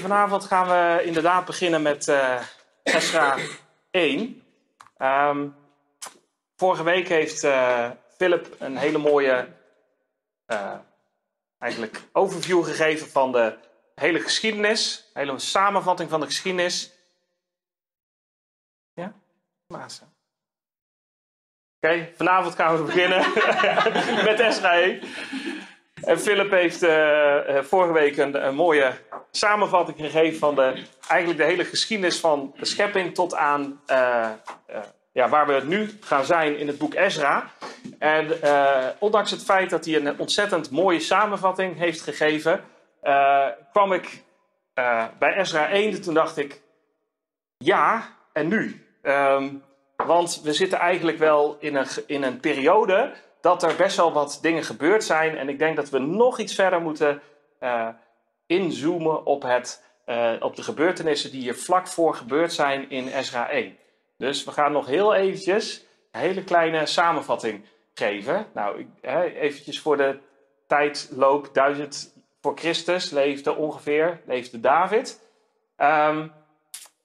[0.00, 2.40] Vanavond gaan we inderdaad beginnen met uh,
[2.82, 3.36] Esra
[3.90, 4.42] 1.
[4.98, 5.54] Um,
[6.56, 9.48] vorige week heeft uh, Philip een hele mooie
[10.46, 10.74] uh,
[11.58, 13.58] eigenlijk overview gegeven van de
[13.94, 15.10] hele geschiedenis.
[15.12, 16.92] Een hele samenvatting van de geschiedenis.
[18.92, 19.12] Ja?
[19.66, 20.02] Maas.
[21.80, 23.18] Oké, vanavond gaan we beginnen
[24.30, 25.00] met Esra 1.
[26.04, 28.92] En Philip heeft uh, vorige week een, mooie
[29.30, 34.28] samenvatting gegeven van de, eigenlijk de hele geschiedenis van de schepping tot aan uh,
[35.12, 37.50] ja, waar we nu gaan zijn in het boek Ezra.
[37.98, 38.28] En
[38.98, 42.64] ondanks het feit dat hij een ontzettend mooie samenvatting heeft gegeven,
[43.72, 44.22] kwam ik
[45.18, 46.60] bij Ezra 1 toen dacht ik,
[47.56, 48.86] ja, en nu?
[49.02, 49.62] Um,
[49.96, 53.12] want we zitten eigenlijk wel in een, in een periode
[53.46, 55.36] dat er best wel wat dingen gebeurd zijn.
[55.36, 57.22] En ik denk dat we nog iets verder moeten
[57.60, 57.88] uh,
[58.46, 63.50] inzoomen op, het, uh, op de gebeurtenissen die hier vlak voor gebeurd zijn in Ezra
[63.50, 63.76] 1.
[64.18, 68.46] Dus we gaan nog heel eventjes een hele kleine samenvatting geven.
[68.54, 70.18] Nou, hè, eventjes voor de
[70.66, 75.20] tijdloop, 1000 voor Christus leefde ongeveer, leefde David.
[75.76, 76.32] Um,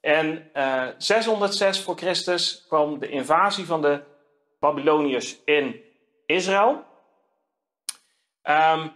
[0.02, 4.02] en uh, 606 voor Christus kwam de invasie van de
[4.59, 5.89] Babyloniërs in
[6.32, 6.84] Israël.
[8.44, 8.92] Um,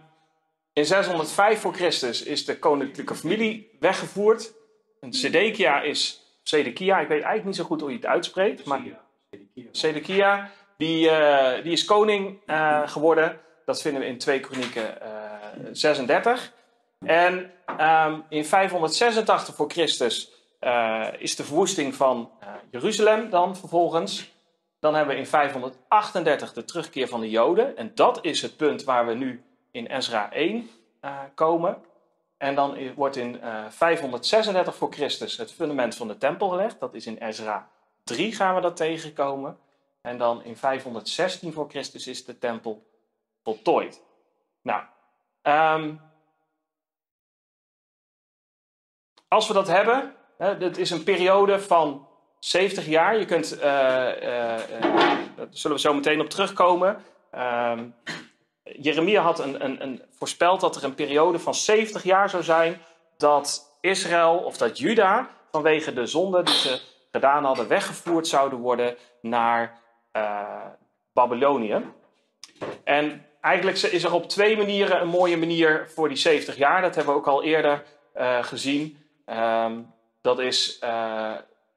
[0.72, 4.52] in 605 voor Christus is de koninklijke familie weggevoerd.
[5.00, 8.82] En Sedekia is, Sedekia, ik weet eigenlijk niet zo goed hoe je het uitspreekt, maar
[9.70, 13.40] Sedekia, die, uh, die is koning uh, geworden.
[13.64, 16.52] Dat vinden we in 2 Kronieken uh, 36.
[16.98, 20.32] En um, in 586 voor Christus
[21.18, 22.30] is de verwoesting van
[22.70, 24.35] Jeruzalem dan vervolgens.
[24.86, 27.76] Dan hebben we in 538 de terugkeer van de Joden.
[27.76, 30.70] En dat is het punt waar we nu in Ezra 1
[31.04, 31.84] uh, komen.
[32.36, 36.80] En dan wordt in uh, eh, 536 voor Christus het fundament van de tempel gelegd.
[36.80, 37.68] Dat is in Ezra
[38.04, 39.58] 3 gaan we dat tegenkomen.
[40.00, 42.86] En dan in 516 voor Christus is de tempel
[43.42, 44.02] voltooid.
[44.62, 44.82] Nou,
[45.42, 46.00] um,
[49.28, 52.08] als we dat hebben, hè, is een periode van
[52.38, 53.18] 70 jaar.
[53.18, 53.64] Je kunt, uh, uh,
[55.36, 57.04] daar zullen we zo meteen op terugkomen.
[57.34, 57.72] Uh,
[58.62, 62.80] Jeremia had een, een, een, voorspeld dat er een periode van 70 jaar zou zijn
[63.16, 66.80] dat Israël of dat Juda vanwege de zonde die ze
[67.12, 69.80] gedaan hadden weggevoerd zouden worden naar
[71.12, 71.82] Babylonië.
[72.84, 76.82] En eigenlijk is er op twee manieren een mooie manier voor die 70 jaar.
[76.82, 77.84] Dat hebben we ook al eerder
[78.40, 78.98] gezien.
[79.24, 79.80] Ehm,
[80.22, 80.78] dat is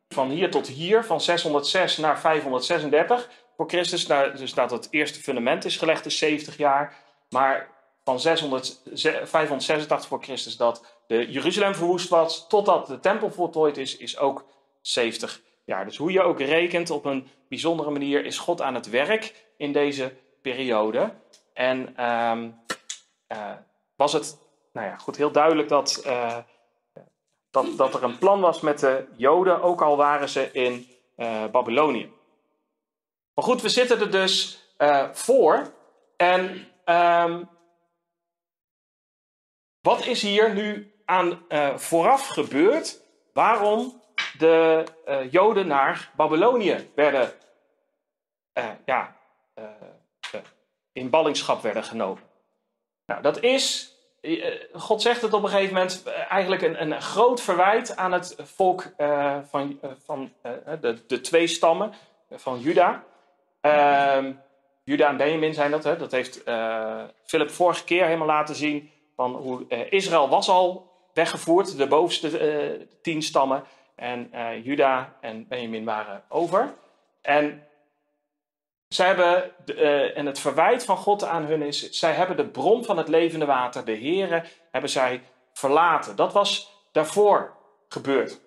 [0.09, 4.07] van hier tot hier, van 606 naar 536 voor Christus.
[4.07, 6.95] Nou, dus dat het eerste fundament is gelegd is 70 jaar.
[7.29, 7.69] Maar
[8.03, 8.81] van 600,
[9.23, 14.45] 586 voor Christus dat de Jeruzalem verwoest was, totdat de tempel voltooid is, is ook
[14.81, 15.85] 70 jaar.
[15.85, 19.73] Dus hoe je ook rekent, op een bijzondere manier is God aan het werk in
[19.73, 21.13] deze periode.
[21.53, 22.59] En um,
[23.31, 23.51] uh,
[23.95, 24.37] was het
[24.73, 26.37] nou ja, goed, heel duidelijk dat uh,
[27.51, 30.87] dat, dat er een plan was met de Joden, ook al waren ze in
[31.17, 32.11] uh, Babylonië.
[33.33, 35.73] Maar goed, we zitten er dus uh, voor.
[36.17, 37.49] En um,
[39.81, 43.01] wat is hier nu aan uh, vooraf gebeurd?
[43.33, 44.01] Waarom
[44.37, 44.83] de
[45.31, 47.33] Joden naar Babylonië werden,
[48.85, 49.15] ja,
[50.91, 52.23] in ballingschap werden genomen?
[53.05, 53.98] Nou, dat is eh,
[54.73, 58.35] God zegt het op een gegeven moment eh, eigenlijk een, een groot verwijt aan het
[58.43, 58.83] volk
[59.49, 60.31] van, van
[60.81, 61.93] de, de twee stammen
[62.31, 63.03] van Juda.
[63.61, 64.31] Ehm,
[64.83, 65.83] Juda en Benjamin zijn dat.
[65.83, 65.97] Hè?
[65.97, 66.43] Dat heeft
[67.23, 68.91] Philip vorige keer helemaal laten zien.
[69.15, 73.63] Van hoe Israël was al weggevoerd, de bovenste tien stammen.
[73.95, 74.31] En
[74.63, 76.73] Juda en Benjamin waren over.
[77.21, 77.68] En
[78.89, 82.83] zij hebben, uh, en het verwijt van God aan hun is, zij hebben de bron
[82.83, 86.15] van het levende water, de Here, hebben zij verlaten.
[86.15, 87.55] Dat was daarvoor
[87.87, 88.41] gebeurd.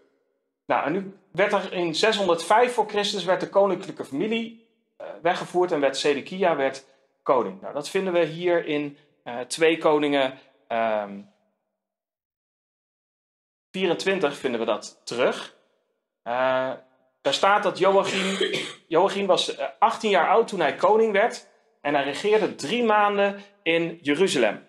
[0.66, 4.66] Nou, en nu werd er in 605 voor Christus werd de koninklijke familie
[5.00, 6.86] uh, weggevoerd en werd Sedekia werd
[7.22, 7.60] koning.
[7.60, 10.38] Nou, dat vinden we hier in uh, 2 Koningen
[10.68, 11.30] um,
[13.70, 15.56] 24 vinden we dat terug.
[17.22, 18.36] Daar staat dat Joachim,
[18.88, 21.50] Joachim was 18 eh, jaar oud toen hij koning werd.
[21.80, 24.66] En hij regeerde drie maanden in Jeruzalem.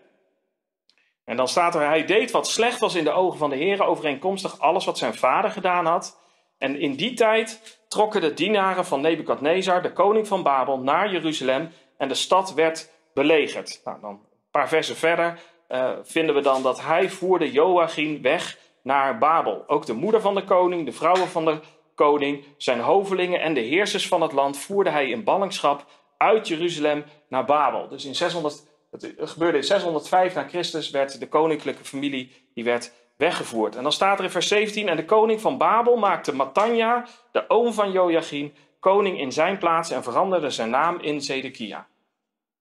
[1.26, 3.84] En dan staat er, hij deed wat slecht was in de ogen van de Heer,
[3.84, 6.20] overeenkomstig alles wat zijn vader gedaan had.
[6.58, 11.72] En in die tijd trokken de dienaren van Nebukadnezar, de koning van Babel, naar Jeruzalem
[11.98, 13.82] en de stad werd belegerd.
[13.84, 14.20] Nou, dan een
[14.52, 15.40] paar versen verder
[15.70, 19.64] uh, vinden we dan dat hij voerde Joachim weg naar Babel.
[19.68, 21.60] Ook de moeder van de koning, de vrouwen van de
[21.96, 25.86] koning, zijn hovelingen en de heersers van het land voerde hij in ballingschap
[26.18, 27.88] uit Jeruzalem naar Babel.
[27.88, 32.94] Dus in 600, het gebeurde in 605 na Christus, werd de koninklijke familie die werd
[33.18, 33.76] weggevoerd.
[33.76, 37.50] En dan staat er in vers 17, en de koning van Babel maakte Matanja, de
[37.50, 41.88] oom van Joachim, koning in zijn plaats en veranderde zijn naam in Zedekia.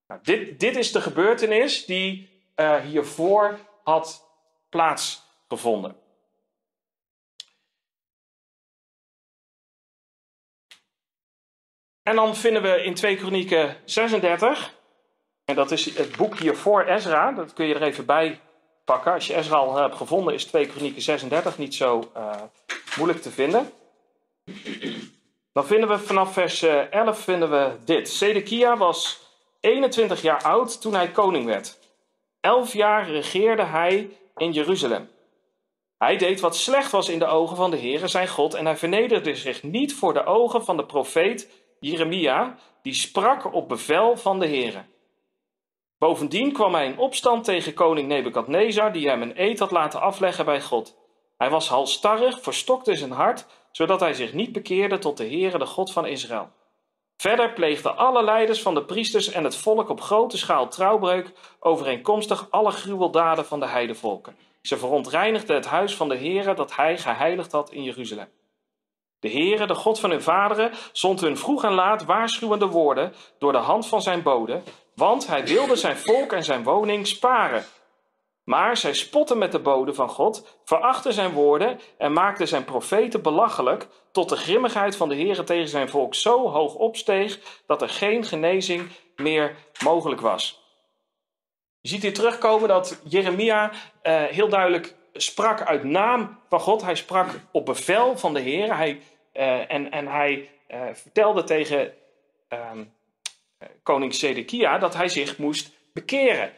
[0.06, 4.28] Nou, dit, dit is de gebeurtenis die uh, hiervoor had
[4.68, 5.96] plaatsgevonden.
[12.02, 14.74] En dan vinden we in 2 Kronieken 36,
[15.44, 18.40] en dat is het boek hiervoor Ezra, dat kun je er even bij
[18.84, 19.12] pakken.
[19.12, 22.34] Als je Ezra al hebt gevonden, is 2 Kronieken 36 niet zo uh,
[22.96, 23.72] moeilijk te vinden.
[25.52, 28.08] Dan vinden we vanaf vers 11 eh, vinden we dit.
[28.08, 29.20] Zedekia was
[29.60, 31.78] 21 jaar oud toen hij koning werd.
[32.40, 35.10] Elf jaar regeerde hij in Jeruzalem.
[35.98, 38.76] Hij deed wat slecht was in de ogen van de Heere zijn God en hij
[38.76, 41.48] vernederde zich niet voor de ogen van de profeet
[41.82, 44.84] Jeremia, die sprak op bevel van de Heere.
[45.98, 50.44] Bovendien kwam hij in opstand tegen koning Nebukadnezar, die hem een eed had laten afleggen
[50.44, 50.96] bij God.
[51.36, 55.66] Hij was halstarrig, verstokte zijn hart, zodat hij zich niet bekeerde tot de Heere, de
[55.66, 56.50] God van Israël.
[57.16, 62.50] Verder pleegden alle leiders van de priesters en het volk op grote schaal trouwbreuk, overeenkomstig
[62.50, 64.36] alle gruweldaden van de heidevolken.
[64.60, 68.28] Ze verontreinigden het huis van de Heere dat hij geheiligd had in Jeruzalem.
[69.22, 73.52] De Heere, de God van hun vaderen, zond hun vroeg en laat waarschuwende woorden door
[73.52, 74.62] de hand van zijn bode,
[74.94, 77.64] want hij wilde zijn volk en zijn woning sparen.
[78.44, 83.22] Maar zij spotten met de bode van God, verachten zijn woorden en maakten zijn profeten
[83.22, 87.88] belachelijk, tot de grimmigheid van de Heere tegen zijn volk zo hoog opsteeg dat er
[87.88, 90.60] geen genezing meer mogelijk was.
[91.80, 93.70] Je ziet hier terugkomen dat Jeremia
[94.02, 96.82] eh, heel duidelijk sprak uit naam van God.
[96.82, 98.76] Hij sprak op bevel van de Heer.
[98.76, 99.00] Hij,
[99.32, 101.94] en, en hij uh, vertelde tegen
[102.48, 102.84] ehm,
[103.82, 106.52] koning Zedekia dat hij zich moest bekeren.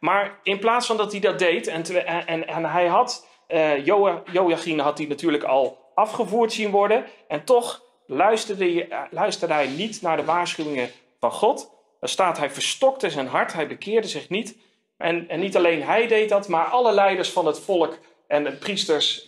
[0.00, 3.26] maar in plaats van dat hij dat deed, en, en, hij had,
[3.84, 10.02] jo Joachim had hij natuurlijk al afgevoerd zien worden, en toch luisterde, luisterde hij niet
[10.02, 10.90] naar de waarschuwingen
[11.20, 11.70] van God.
[12.00, 14.56] Er staat, hij verstokte zijn hart, hij bekeerde zich niet.
[14.96, 18.52] En, en niet alleen hij deed dat, maar alle leiders van het volk en de
[18.52, 19.26] priesters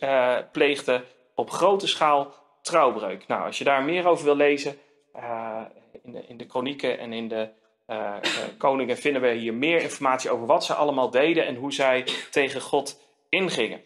[0.52, 1.04] pleegden
[1.34, 3.26] op grote schaal trouwbreuk.
[3.26, 4.78] Nou, als je daar meer over wil lezen,
[5.16, 5.60] uh,
[6.02, 7.48] in, de, in de kronieken en in de
[7.86, 8.14] uh,
[8.58, 12.60] koningen vinden we hier meer informatie over wat ze allemaal deden en hoe zij tegen
[12.60, 13.80] God ingingen.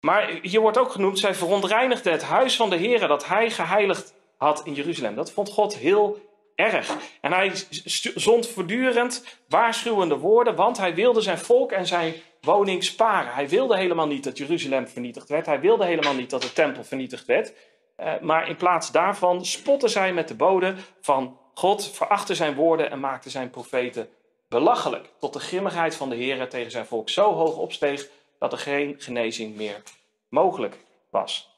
[0.00, 4.14] Maar hier wordt ook genoemd, zij verontreinigde het huis van de Heer dat hij geheiligd
[4.36, 5.14] had in Jeruzalem.
[5.14, 6.18] Dat vond God heel
[6.54, 6.96] erg.
[7.20, 7.52] En hij
[8.14, 12.14] zond voortdurend waarschuwende woorden, want hij wilde zijn volk en zijn
[12.46, 13.34] woning sparen.
[13.34, 15.46] Hij wilde helemaal niet dat Jeruzalem vernietigd werd.
[15.46, 17.52] Hij wilde helemaal niet dat de tempel vernietigd werd.
[18.00, 22.90] Uh, maar in plaats daarvan spotten zij met de boden van God, verachten zijn woorden
[22.90, 24.08] en maakten zijn profeten
[24.48, 25.08] belachelijk.
[25.18, 28.08] Tot de grimmigheid van de Heer tegen zijn volk zo hoog opsteeg
[28.38, 29.82] dat er geen genezing meer
[30.28, 30.76] mogelijk
[31.10, 31.54] was.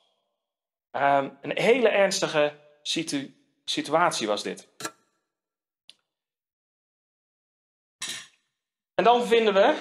[0.93, 2.53] Uh, een hele ernstige
[3.65, 4.69] situatie was dit.
[8.95, 9.75] En dan vinden we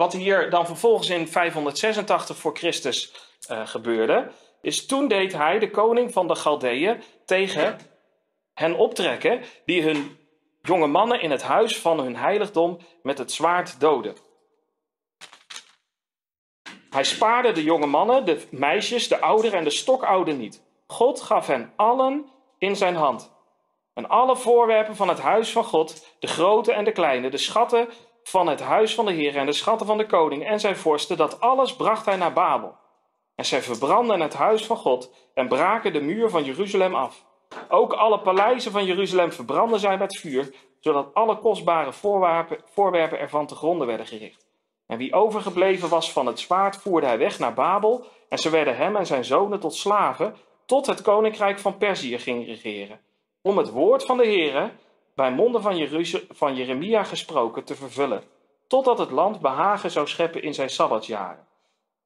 [0.00, 3.14] wat hier dan vervolgens in 586 voor Christus
[3.50, 4.30] uh, gebeurde,
[4.62, 7.78] is toen deed hij, de koning van de Galdeeën, tegen
[8.54, 10.18] hen optrekken, die hun
[10.62, 14.16] jonge mannen in het huis van hun heiligdom met het zwaard doden.
[16.90, 20.62] Hij spaarde de jonge mannen, de meisjes, de ouderen en de stokouden niet.
[20.86, 22.26] God gaf hen allen
[22.58, 23.32] in zijn hand.
[23.94, 27.88] En alle voorwerpen van het huis van God, de grote en de kleine, de schatten
[28.30, 31.16] van het huis van de Heer en de schatten van de koning en zijn vorsten,
[31.16, 32.74] dat alles bracht hij naar Babel.
[33.34, 37.24] En zij verbrandden het huis van God en braken de muur van Jeruzalem af.
[37.68, 43.46] Ook alle paleizen van Jeruzalem verbrandden zij met vuur, zodat alle kostbare voorwerpen, voorwerpen ervan
[43.46, 44.46] te gronden werden gericht.
[44.86, 48.76] En wie overgebleven was van het zwaard, voerde hij weg naar Babel, en ze werden
[48.76, 53.00] hem en zijn zonen tot slaven, tot het koninkrijk van Perzië ging regeren,
[53.42, 54.70] om het woord van de Heere
[55.20, 55.88] bij monden van,
[56.30, 58.22] van Jeremia gesproken te vervullen,
[58.66, 61.46] totdat het land behagen zou scheppen in zijn sabbatsjaren.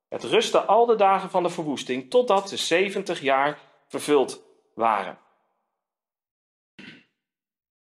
[0.08, 4.42] Het rustte al de dagen van de verwoesting, totdat de zeventig jaar vervuld
[4.74, 5.18] waren.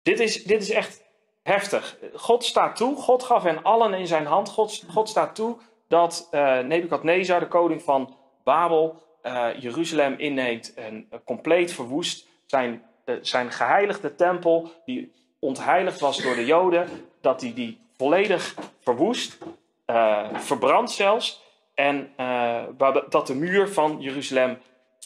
[0.02, 1.04] Dit is, dit is echt
[1.42, 1.98] heftig.
[2.14, 4.48] God staat toe, God gaf hen allen in zijn hand.
[4.48, 5.58] God, staat toe
[5.88, 12.26] dat uh, Nebukadnezar, de koning van Babel, uh, Jeruzalem inneemt en compleet verwoest.
[12.46, 12.87] Zijn,
[13.20, 16.88] zijn geheiligde tempel, die ontheiligd was door de Joden,
[17.20, 19.38] dat hij die, volledig verwoest.
[19.86, 21.46] uh, verbrand zelfs.
[21.74, 22.62] En uh,
[23.08, 24.58] dat de muur van Jeruzalem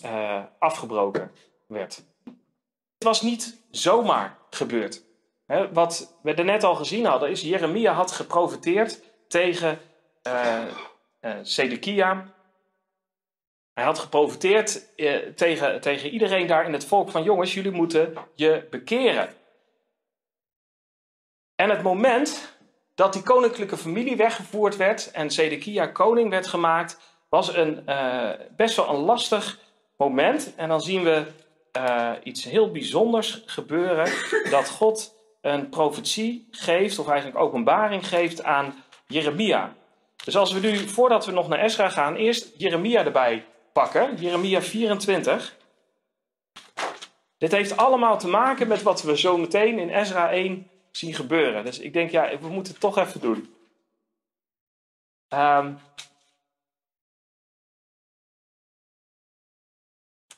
[0.04, 1.30] uh, afgebroken
[1.66, 2.04] werd.
[2.94, 5.04] Het was niet zomaar gebeurd.
[5.73, 9.78] Wat we er net al gezien hadden, is Jeremia had geprofiteerd tegen
[11.42, 12.35] Sedekia.
[13.74, 14.94] Hij had geprofiteerd
[15.36, 19.28] tegen, tegen iedereen daar in het volk van jongens, jullie moeten je bekeren.
[21.54, 22.56] En het moment
[22.94, 26.98] dat die koninklijke familie weggevoerd werd en Zedekia koning werd gemaakt,
[27.28, 29.58] was een, uh, best wel een lastig
[29.96, 30.54] moment.
[30.56, 31.24] En dan zien we
[31.76, 34.12] uh, iets heel bijzonders gebeuren:
[34.50, 38.74] dat God een profetie geeft, of eigenlijk openbaring geeft aan
[39.06, 39.74] Jeremia.
[40.24, 44.62] Dus als we nu, voordat we nog naar Esra gaan, eerst Jeremia erbij pakken, Jeremia
[44.62, 45.56] 24.
[47.38, 51.64] Dit heeft allemaal te maken met wat we zo meteen in Ezra 1 zien gebeuren.
[51.64, 53.54] Dus ik denk, ja, we moeten het toch even doen.
[55.28, 55.78] Um,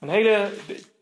[0.00, 0.52] een hele,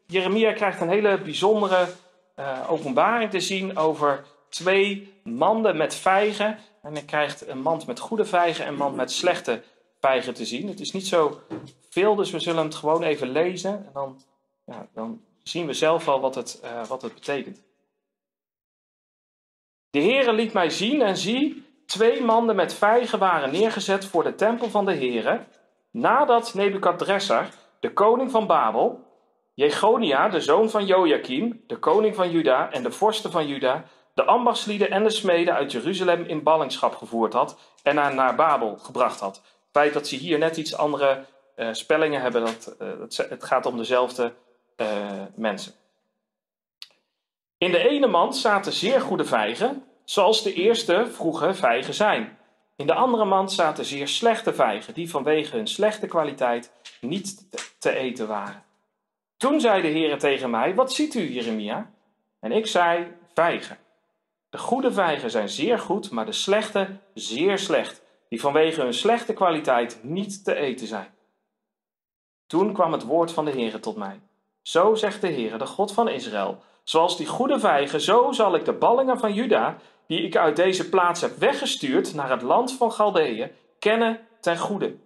[0.06, 1.88] Jeremia krijgt een hele bijzondere
[2.36, 6.58] uh, openbaring te zien over twee manden met vijgen.
[6.82, 9.62] En hij krijgt een mand met goede vijgen en een mand met slechte
[10.02, 10.68] vijgen te zien.
[10.68, 11.40] Het is niet zo
[11.90, 13.70] veel, dus we zullen het gewoon even lezen.
[13.70, 14.20] En dan,
[14.64, 17.62] ja, dan zien we zelf al wat het, uh, wat het betekent.
[19.90, 24.34] De Heere liet mij zien en zie, twee manden met vijgen waren neergezet voor de
[24.34, 25.44] tempel van de Heere,
[25.90, 27.48] nadat Nebukadressar,
[27.80, 29.04] de koning van Babel,
[29.54, 34.24] Jegonia, de zoon van Joachim, de koning van Juda en de vorsten van Juda, de
[34.24, 39.42] ambachtslieden en de smeden uit Jeruzalem in ballingschap gevoerd had en naar Babel gebracht had.
[39.72, 41.24] Feit dat ze hier net iets andere
[41.56, 44.32] uh, spellingen hebben, dat, uh, het, het, gaat om dezelfde
[44.76, 44.86] uh,
[45.34, 45.72] mensen.
[47.58, 52.38] In de ene mand zaten zeer goede vijgen, zoals de eerste vroege vijgen zijn.
[52.76, 57.46] In de andere mand zaten zeer slechte vijgen, die vanwege hun slechte kwaliteit niet
[57.78, 58.62] te eten waren.
[59.36, 61.90] Toen zei de Heer tegen mij: Wat ziet u, Jeremia?
[62.40, 63.78] En ik zei: Vijgen.
[64.50, 68.01] De goede vijgen zijn zeer goed, maar de slechte zeer slecht,
[68.32, 71.14] die vanwege hun slechte kwaliteit niet te eten zijn.
[72.46, 74.20] Toen kwam het woord van de Heer tot mij.
[74.62, 76.62] Zo zegt de Heer, de God van Israël.
[76.82, 80.88] Zoals die goede vijgen, zo zal ik de ballingen van Juda, die ik uit deze
[80.88, 84.96] plaats heb weggestuurd naar het land van Galdeeën, kennen ten goede.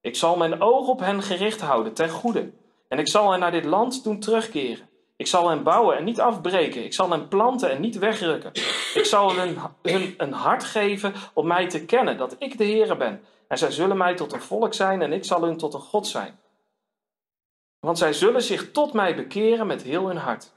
[0.00, 2.50] Ik zal mijn oog op hen gericht houden ten goede.
[2.88, 4.87] En ik zal hen naar dit land doen terugkeren.
[5.18, 6.84] Ik zal hen bouwen en niet afbreken.
[6.84, 8.50] Ik zal hen planten en niet wegrukken.
[8.94, 9.58] Ik zal hun,
[10.16, 13.20] een hart geven om mij te kennen, dat ik de Heere ben.
[13.48, 16.06] En zij zullen mij tot een volk zijn en ik zal hun tot een God
[16.06, 16.38] zijn.
[17.80, 20.52] Want zij zullen zich tot mij bekeren met heel hun hart.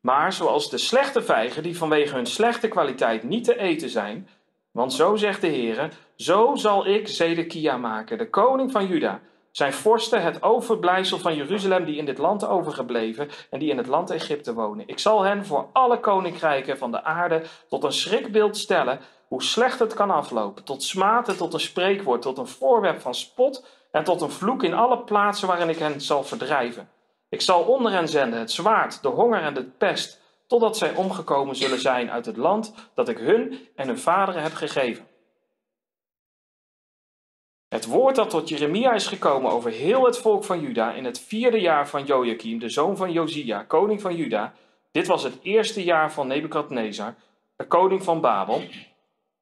[0.00, 4.28] Maar zoals de slechte vijgen, die vanwege hun slechte kwaliteit niet te eten zijn,
[4.70, 9.20] want zo zegt de Heer, zo zal ik Zedekia maken, de koning van Juda,
[9.50, 13.86] zijn vorsten, het overblijfsel van Jeruzalem, die in dit land overgebleven en die in het
[13.86, 14.88] land Egypte wonen.
[14.88, 19.78] Ik zal hen voor alle koninkrijken van de aarde tot een schrikbeeld stellen, hoe slecht
[19.78, 24.20] het kan aflopen, tot smaten, tot een spreekwoord, tot een voorwerp van spot en tot
[24.20, 26.88] een vloek in alle plaatsen waarin ik hen zal verdrijven.
[27.28, 31.56] Ik zal onder hen zenden het zwaard, de honger en de pest, totdat zij omgekomen
[31.56, 35.09] zullen zijn uit het land dat ik hun en hun vaderen heb gegeven.
[37.70, 41.20] Het woord dat tot Jeremia is gekomen over heel het volk van Juda in het
[41.20, 44.52] vierde jaar van Joachim, de zoon van Josia, koning van Juda.
[44.92, 47.14] Dit was het eerste jaar van Nebukadnezar,
[47.56, 48.62] de koning van Babel,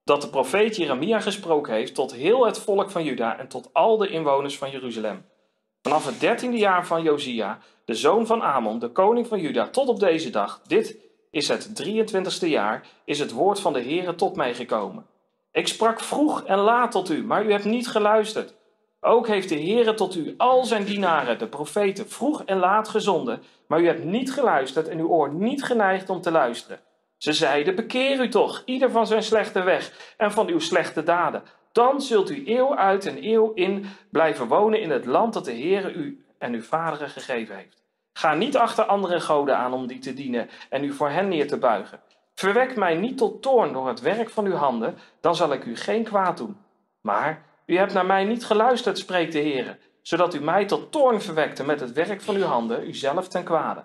[0.05, 3.97] dat de profeet Jeremia gesproken heeft tot heel het volk van Juda en tot al
[3.97, 5.25] de inwoners van Jeruzalem.
[5.83, 9.89] Vanaf het dertiende jaar van Josia, de zoon van Amon, de koning van Juda, tot
[9.89, 10.97] op deze dag, dit
[11.31, 15.07] is het 23ste jaar, is het woord van de Heere tot mij gekomen.
[15.53, 18.55] Ik sprak vroeg en laat tot u, maar u hebt niet geluisterd.
[19.01, 23.43] Ook heeft de Heere tot u al zijn dienaren, de profeten, vroeg en laat gezonden,
[23.67, 26.81] maar u hebt niet geluisterd en uw oor niet geneigd om te luisteren.
[27.17, 31.43] Ze zeiden: Bekeer u toch, ieder van zijn slechte weg en van uw slechte daden.
[31.73, 35.53] Dan zult u eeuw uit en eeuw in blijven wonen in het land dat de
[35.53, 37.83] Heere u en uw vaderen gegeven heeft.
[38.13, 41.49] Ga niet achter andere goden aan om die te dienen en u voor hen neer
[41.49, 42.01] te buigen.
[42.39, 45.77] Verwek mij niet tot toorn door het werk van uw handen, dan zal ik u
[45.77, 46.57] geen kwaad doen.
[47.01, 51.21] Maar u hebt naar mij niet geluisterd, spreekt de Heer, zodat u mij tot toorn
[51.21, 53.85] verwekte met het werk van uw handen, uzelf ten kwade.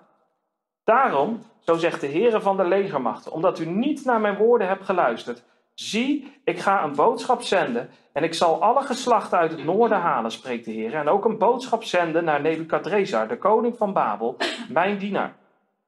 [0.84, 4.84] Daarom, zo zegt de Heere van de legermachten, omdat u niet naar mijn woorden hebt
[4.84, 5.42] geluisterd,
[5.74, 10.30] zie, ik ga een boodschap zenden en ik zal alle geslachten uit het noorden halen,
[10.30, 14.36] spreekt de Heer, en ook een boodschap zenden naar Nebukadrezar, de koning van Babel,
[14.68, 15.36] mijn dienaar.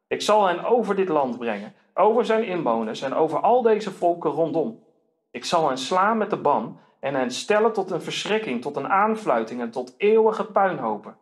[0.09, 4.31] Ik zal hen over dit land brengen, over zijn inwoners en over al deze volken
[4.31, 4.85] rondom.
[5.31, 8.89] Ik zal hen slaan met de ban en hen stellen tot een verschrikking, tot een
[8.89, 11.17] aanfluiting en tot eeuwige puinhopen.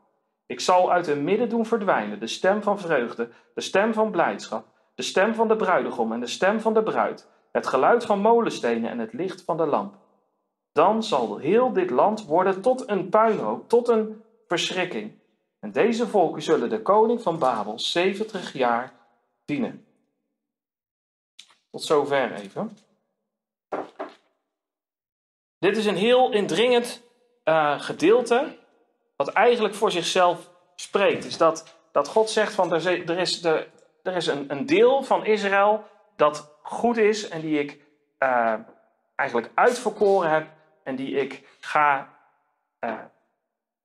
[0.47, 4.67] Ik zal uit hun midden doen verdwijnen de stem van vreugde, de stem van blijdschap,
[4.95, 8.91] de stem van de bruidegom en de stem van de bruid, het geluid van molenstenen
[8.91, 9.95] en het licht van de lamp.
[10.73, 15.13] Dan zal heel dit land worden tot een puinhoop, tot een verschrikking.
[15.61, 18.93] En deze volken zullen de koning van Babel 70 jaar
[19.45, 19.84] dienen.
[21.75, 22.79] Tot zover even.
[25.59, 27.03] Dit is een heel indringend
[27.45, 28.57] uh, gedeelte,
[29.17, 31.25] wat eigenlijk voor zichzelf spreekt.
[31.25, 33.67] Is dat, dat God zegt van er is, de,
[34.03, 35.85] er is een, een deel van Israël
[36.17, 37.81] dat goed is en die ik
[38.19, 38.55] uh,
[39.15, 40.47] eigenlijk uitverkoren heb
[40.85, 42.09] en die ik ga,
[42.81, 42.91] uh,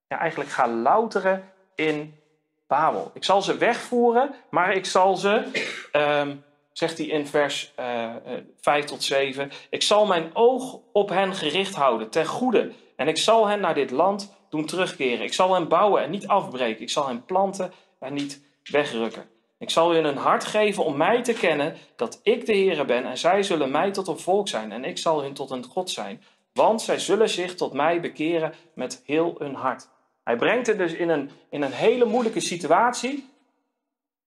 [0.06, 2.20] ja, eigenlijk ga louteren in
[2.66, 3.10] Babel.
[3.14, 5.50] Ik zal ze wegvoeren, maar ik zal ze,
[5.92, 11.08] um, zegt hij in vers uh, uh, 5 tot 7, ik zal mijn oog op
[11.08, 12.72] hen gericht houden, ten goede.
[12.96, 15.24] En ik zal hen naar dit land doen terugkeren.
[15.24, 16.82] Ik zal hen bouwen en niet afbreken.
[16.82, 19.28] Ik zal hen planten en niet wegrukken.
[19.58, 23.04] Ik zal hun een hart geven om mij te kennen dat ik de Heere ben
[23.04, 25.90] en zij zullen mij tot een volk zijn en ik zal hun tot een God
[25.90, 26.22] zijn.
[26.52, 29.88] Want zij zullen zich tot mij bekeren met heel hun hart.
[30.24, 33.28] Hij brengt het dus in een, in een hele moeilijke situatie,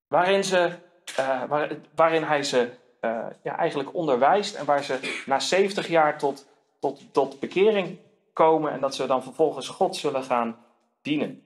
[0.08, 0.72] waarin, ze,
[1.48, 2.70] waar, waarin hij ze
[3.06, 6.46] uh, ja, eigenlijk onderwijst en waar ze na 70 jaar tot,
[6.80, 7.98] tot, tot bekering
[8.34, 10.58] komen en dat ze dan vervolgens God zullen gaan
[11.02, 11.44] dienen.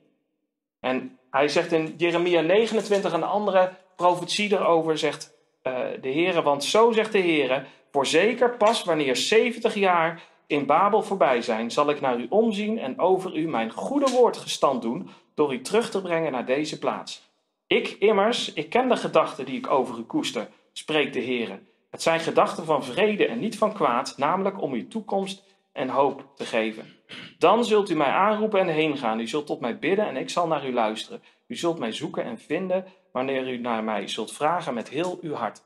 [0.80, 5.34] En hij zegt in Jeremia 29 een andere profetie erover, zegt
[5.64, 11.04] uh, de Heer, want zo zegt de Heer, voorzeker pas wanneer 70 jaar in Babel
[11.04, 15.10] voorbij zijn, zal ik naar u omzien en over u mijn goede woord gestand doen,
[15.34, 17.27] door u terug te brengen naar deze plaats.
[17.68, 21.60] Ik immers, ik ken de gedachten die ik over u koester, spreekt de Heer.
[21.90, 26.32] Het zijn gedachten van vrede en niet van kwaad, namelijk om uw toekomst en hoop
[26.36, 26.96] te geven.
[27.38, 29.20] Dan zult u mij aanroepen en heen gaan.
[29.20, 31.22] U zult tot mij bidden en ik zal naar u luisteren.
[31.48, 35.34] U zult mij zoeken en vinden wanneer u naar mij zult vragen met heel uw
[35.34, 35.64] hart.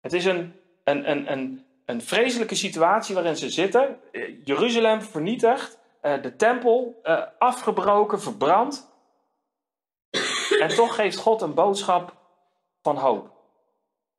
[0.00, 4.00] Het is een, een, een, een, een vreselijke situatie waarin ze zitten.
[4.44, 8.87] Jeruzalem vernietigd, eh, de tempel eh, afgebroken, verbrand.
[10.60, 12.16] En toch geeft God een boodschap
[12.82, 13.36] van hoop.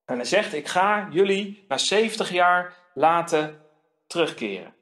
[0.05, 3.65] En hij zegt: Ik ga jullie na 70 jaar laten
[4.07, 4.75] terugkeren.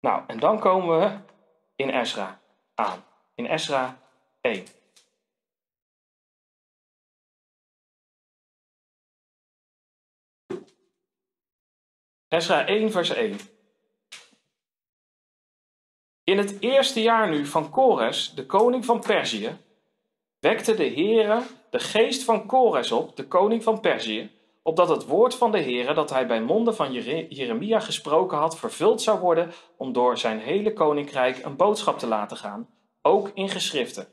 [0.00, 1.18] Nou, en dan komen we
[1.76, 2.40] in Ezra
[2.74, 3.04] aan.
[3.34, 3.98] In Ezra
[4.40, 4.66] 1.
[12.28, 13.51] Ezra 1, vers 1.
[16.24, 19.56] In het eerste jaar nu van Kores, de koning van Perzië,
[20.40, 24.30] wekte de Heere de geest van Kores op, de koning van Perzië,
[24.62, 26.92] opdat het woord van de Heere dat hij bij monden van
[27.28, 32.36] Jeremia gesproken had, vervuld zou worden om door zijn hele koninkrijk een boodschap te laten
[32.36, 32.68] gaan,
[33.02, 34.06] ook in geschriften.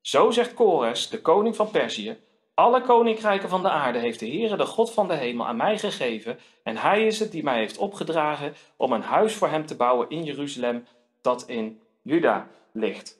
[0.00, 2.18] Zo zegt Kores, de koning van Perzië,
[2.54, 5.78] alle koninkrijken van de aarde heeft de Heere, de God van de hemel, aan mij
[5.78, 9.76] gegeven, en hij is het die mij heeft opgedragen om een huis voor hem te
[9.76, 10.84] bouwen in Jeruzalem,
[11.20, 13.18] dat in Juda ligt.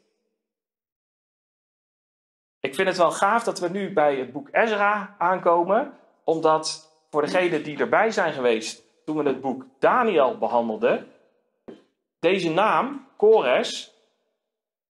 [2.60, 7.22] Ik vind het wel gaaf dat we nu bij het boek Ezra aankomen, omdat voor
[7.22, 11.06] degenen die erbij zijn geweest toen we het boek Daniel behandelden,
[12.18, 13.94] deze naam, Kores,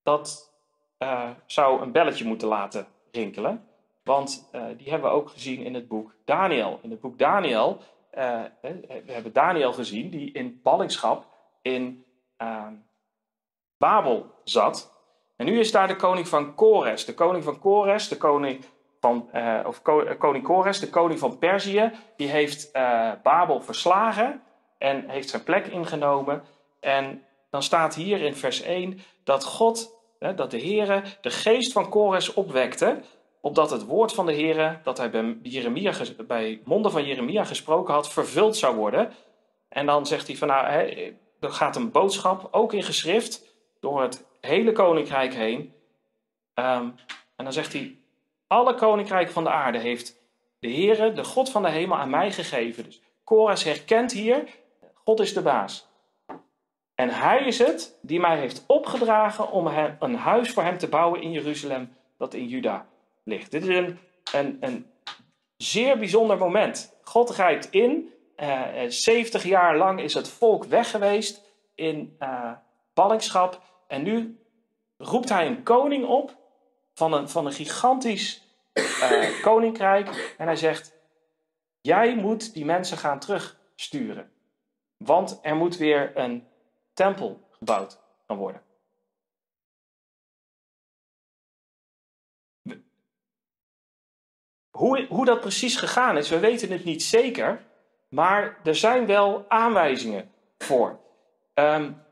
[0.02, 0.52] dat
[0.98, 3.68] uh, zou een belletje moeten laten rinkelen.
[4.02, 6.78] Want uh, die hebben we ook gezien in het boek Daniel.
[6.82, 7.80] In het boek Daniel,
[8.14, 11.26] uh, we hebben Daniel gezien die in ballingschap
[11.62, 12.04] in
[12.36, 12.72] ehm,
[13.78, 14.96] Babel zat.
[15.36, 17.04] En nu is daar de koning van Kores.
[17.04, 18.64] De koning van Kores, de koning
[19.00, 19.82] van, uh, of
[20.18, 24.42] koning Kores, de koning van Perzië, die heeft uh, Babel verslagen
[24.78, 26.42] en heeft zijn plek ingenomen.
[26.80, 31.88] En dan staat hier in vers 1 dat God, dat de Heere de geest van
[31.88, 33.00] Kores opwekte,
[33.40, 35.92] opdat het woord van de Heere, dat hij bij, Jeremia,
[36.26, 39.12] bij monden van Jeremia gesproken had, vervuld zou worden.
[39.68, 40.66] En dan zegt hij van nou,
[41.40, 43.47] er gaat een boodschap, ook in geschrift,
[43.80, 45.58] door het hele koninkrijk heen.
[46.54, 46.94] Um,
[47.36, 47.96] en dan zegt hij,
[48.46, 50.16] alle koninkrijken van de aarde heeft
[50.58, 52.84] de Heere, de God van de hemel, aan mij gegeven.
[52.84, 54.48] Dus Kores herkent hier,
[54.94, 55.88] God is de baas.
[56.94, 59.66] En hij is het die mij heeft opgedragen om
[59.98, 62.86] een huis voor hem te bouwen in Jeruzalem, dat in Juda
[63.24, 63.50] ligt.
[63.50, 63.98] Dit is een,
[64.32, 64.86] een, een
[65.56, 66.96] zeer bijzonder moment.
[67.02, 68.12] God grijpt in.
[68.36, 71.42] Uh, eh, 70 jaar lang is het volk weg geweest
[71.74, 72.52] in uh,
[72.98, 73.62] ballingschap.
[73.86, 74.40] En nu
[74.96, 76.36] roept hij een koning op
[76.94, 78.42] van een, van een gigantisch
[78.74, 80.34] uh, koninkrijk.
[80.38, 80.92] En hij zegt:
[81.80, 84.32] Jij moet die mensen gaan terug sturen.
[84.96, 86.46] Want er moet weer een
[86.92, 88.62] tempel gebouwd gaan worden.
[94.70, 97.66] Hoe, hoe dat precies gegaan is, we weten het niet zeker.
[98.08, 101.00] Maar er zijn wel aanwijzingen voor.
[101.54, 102.02] Een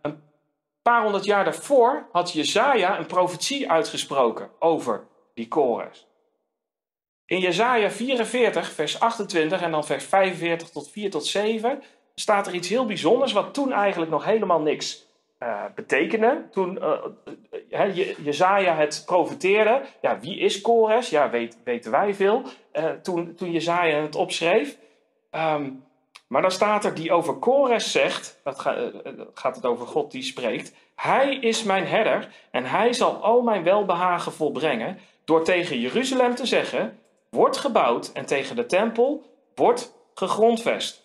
[0.93, 6.07] paar honderd jaar daarvoor had Jezaja een profetie uitgesproken over die Kores.
[7.25, 11.83] In Jezaja 44, vers 28 en dan vers 45 tot 4 tot 7
[12.15, 15.07] staat er iets heel bijzonders wat toen eigenlijk nog helemaal niks
[15.41, 16.49] uh, betekende.
[16.51, 16.79] Toen
[17.71, 21.11] uh, het profeteerde, ja, wie is Kores?
[21.11, 22.43] Ja, weet, weten wij veel.
[23.03, 24.79] Toen, toen Jezaja het opschreef.
[25.31, 25.86] Um,
[26.27, 28.61] maar dan staat er die over Kores zegt, dat
[29.35, 30.75] gaat het over God die spreekt.
[30.95, 36.47] Hij is mijn herder en hij zal al mijn welbehagen volbrengen door tegen Jeruzalem te
[36.47, 36.99] zeggen,
[37.31, 39.23] wordt gebouwd en tegen de tempel
[39.55, 41.05] wordt gegrondvest.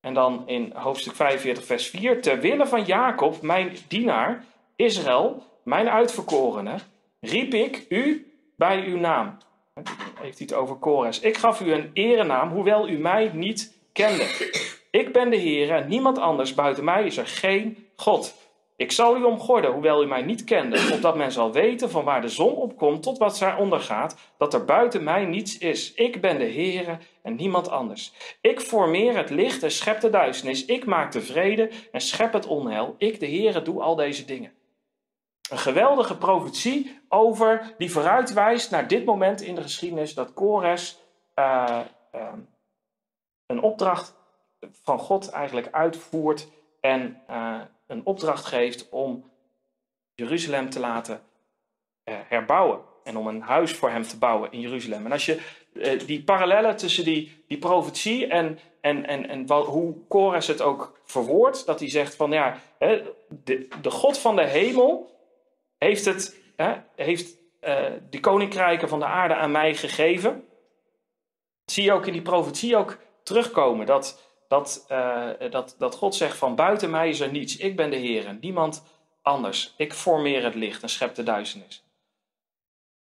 [0.00, 2.22] En dan in hoofdstuk 45, vers 4.
[2.22, 4.44] Ter wille van Jacob, mijn dienaar,
[4.76, 6.74] Israël, mijn uitverkorene,
[7.20, 9.38] riep ik u bij uw naam.
[10.20, 11.20] Heeft hij het over Kores.
[11.20, 14.24] Ik gaf u een erenaam, hoewel u mij niet kende.
[14.90, 18.34] Ik ben de Heer en niemand anders buiten mij is er geen God.
[18.76, 22.20] Ik zal u omgorden, hoewel u mij niet kende, opdat men zal weten van waar
[22.20, 25.94] de zon opkomt tot wat zij ondergaat, dat er buiten mij niets is.
[25.94, 28.12] Ik ben de Heere en niemand anders.
[28.40, 30.64] Ik formeer het licht en schep de duisternis.
[30.64, 32.94] Ik maak de vrede en schep het onheil.
[32.98, 34.52] Ik, de Heere, doe al deze dingen.
[35.50, 40.98] Een geweldige profetie over die vooruitwijst naar dit moment in de geschiedenis dat Kores
[41.38, 41.80] uh,
[42.14, 42.32] uh,
[43.46, 44.14] een opdracht
[44.82, 46.48] van God eigenlijk uitvoert
[46.80, 49.30] en uh, een opdracht geeft om
[50.14, 51.22] Jeruzalem te laten
[52.04, 52.80] uh, herbouwen.
[53.04, 55.04] En om een huis voor hem te bouwen in Jeruzalem.
[55.04, 55.40] En als je
[55.72, 61.00] uh, die parallellen tussen die, die profetie en, en, en, en hoe Kores het ook
[61.04, 62.58] verwoordt, dat hij zegt van ja,
[63.44, 65.10] de, de God van de hemel
[65.78, 66.40] heeft, het,
[66.96, 67.36] heeft
[68.10, 70.48] de koninkrijken van de aarde aan mij gegeven.
[71.64, 73.86] Zie je ook in die profetie ook terugkomen.
[73.86, 77.56] Dat, dat, uh, dat, dat God zegt van buiten mij is er niets.
[77.56, 78.84] Ik ben de Heer, niemand
[79.22, 79.74] anders.
[79.76, 81.84] Ik formeer het licht en schep de duisternis.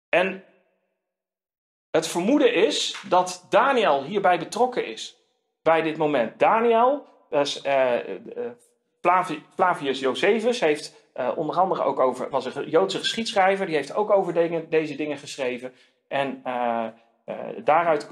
[0.10, 0.43] En
[1.91, 5.17] het vermoeden is dat Daniel hierbij betrokken is.
[5.62, 6.39] Bij dit moment.
[6.39, 7.95] Daniel, dus, uh,
[9.56, 10.98] Flavius Josephus, heeft
[11.36, 14.34] onder andere ook over, was een Joodse geschiedschrijver, die heeft ook over
[14.69, 15.74] deze dingen geschreven.
[16.08, 16.41] En
[17.63, 18.08] daaruit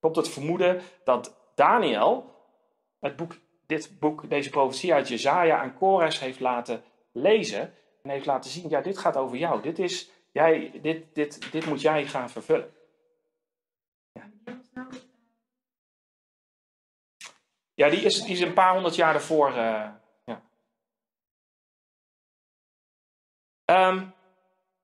[0.00, 2.34] komt het vermoeden dat Daniel
[3.00, 3.36] het boek,
[3.66, 6.82] dit boek, deze profetie uit Jezaja aan Kores heeft laten
[7.12, 7.74] lezen.
[8.02, 9.62] En heeft laten zien, ja, dit gaat over jou.
[9.62, 12.74] Dit, is, jij, dit, dit, dit moet jij gaan vervullen.
[14.12, 14.30] Ja,
[17.74, 19.48] ja die, is, is een paar honderd jaar ervoor.
[19.48, 19.90] Uh,
[20.24, 20.42] ja.
[23.64, 24.14] Um,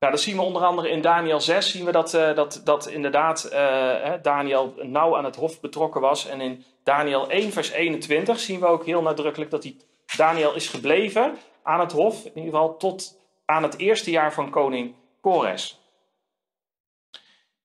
[0.07, 2.87] nou, dat zien we onder andere in Daniel 6, zien we dat, uh, dat, dat
[2.87, 6.27] inderdaad uh, Daniel nauw aan het hof betrokken was.
[6.27, 9.77] En in Daniel 1, vers 21 zien we ook heel nadrukkelijk dat hij,
[10.17, 14.51] Daniel is gebleven aan het hof, in ieder geval tot aan het eerste jaar van
[14.51, 15.81] koning Kores.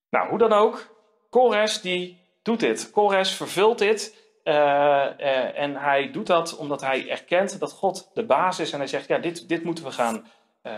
[0.10, 0.96] Nou, hoe dan ook,
[1.30, 2.92] Kores die doet dit.
[2.92, 8.60] Kores vervult dit uh, en hij doet dat omdat hij erkent dat God de baas
[8.60, 10.26] is en hij zegt, ja, dit, dit, moeten, we gaan,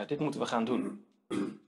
[0.08, 1.12] dit moeten we gaan doen.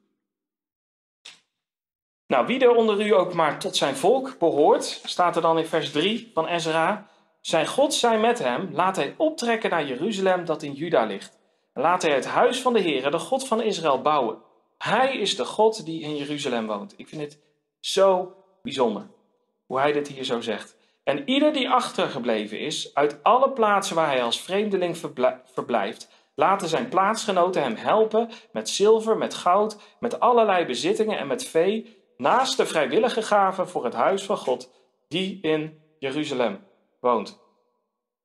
[2.28, 5.66] Nou, wie er onder u ook maar tot zijn volk behoort, staat er dan in
[5.66, 7.08] vers 3 van Ezra.
[7.42, 11.38] Zijn God zij met hem, laat hij optrekken naar Jeruzalem dat in Juda ligt.
[11.74, 14.38] Laat hij het huis van de Heer, de God van Israël, bouwen.
[14.78, 16.94] Hij is de God die in Jeruzalem woont.
[16.98, 17.40] Ik vind het
[17.80, 19.08] zo bijzonder
[19.66, 20.78] hoe hij dit hier zo zegt.
[21.04, 24.98] En ieder die achtergebleven is, uit alle plaatsen waar hij als vreemdeling
[25.54, 31.48] verblijft, Laten zijn plaatsgenoten hem helpen met zilver, met goud, met allerlei bezittingen en met
[31.48, 34.72] vee, naast de vrijwillige gaven voor het huis van God,
[35.08, 36.64] die in Jeruzalem
[37.00, 37.40] woont.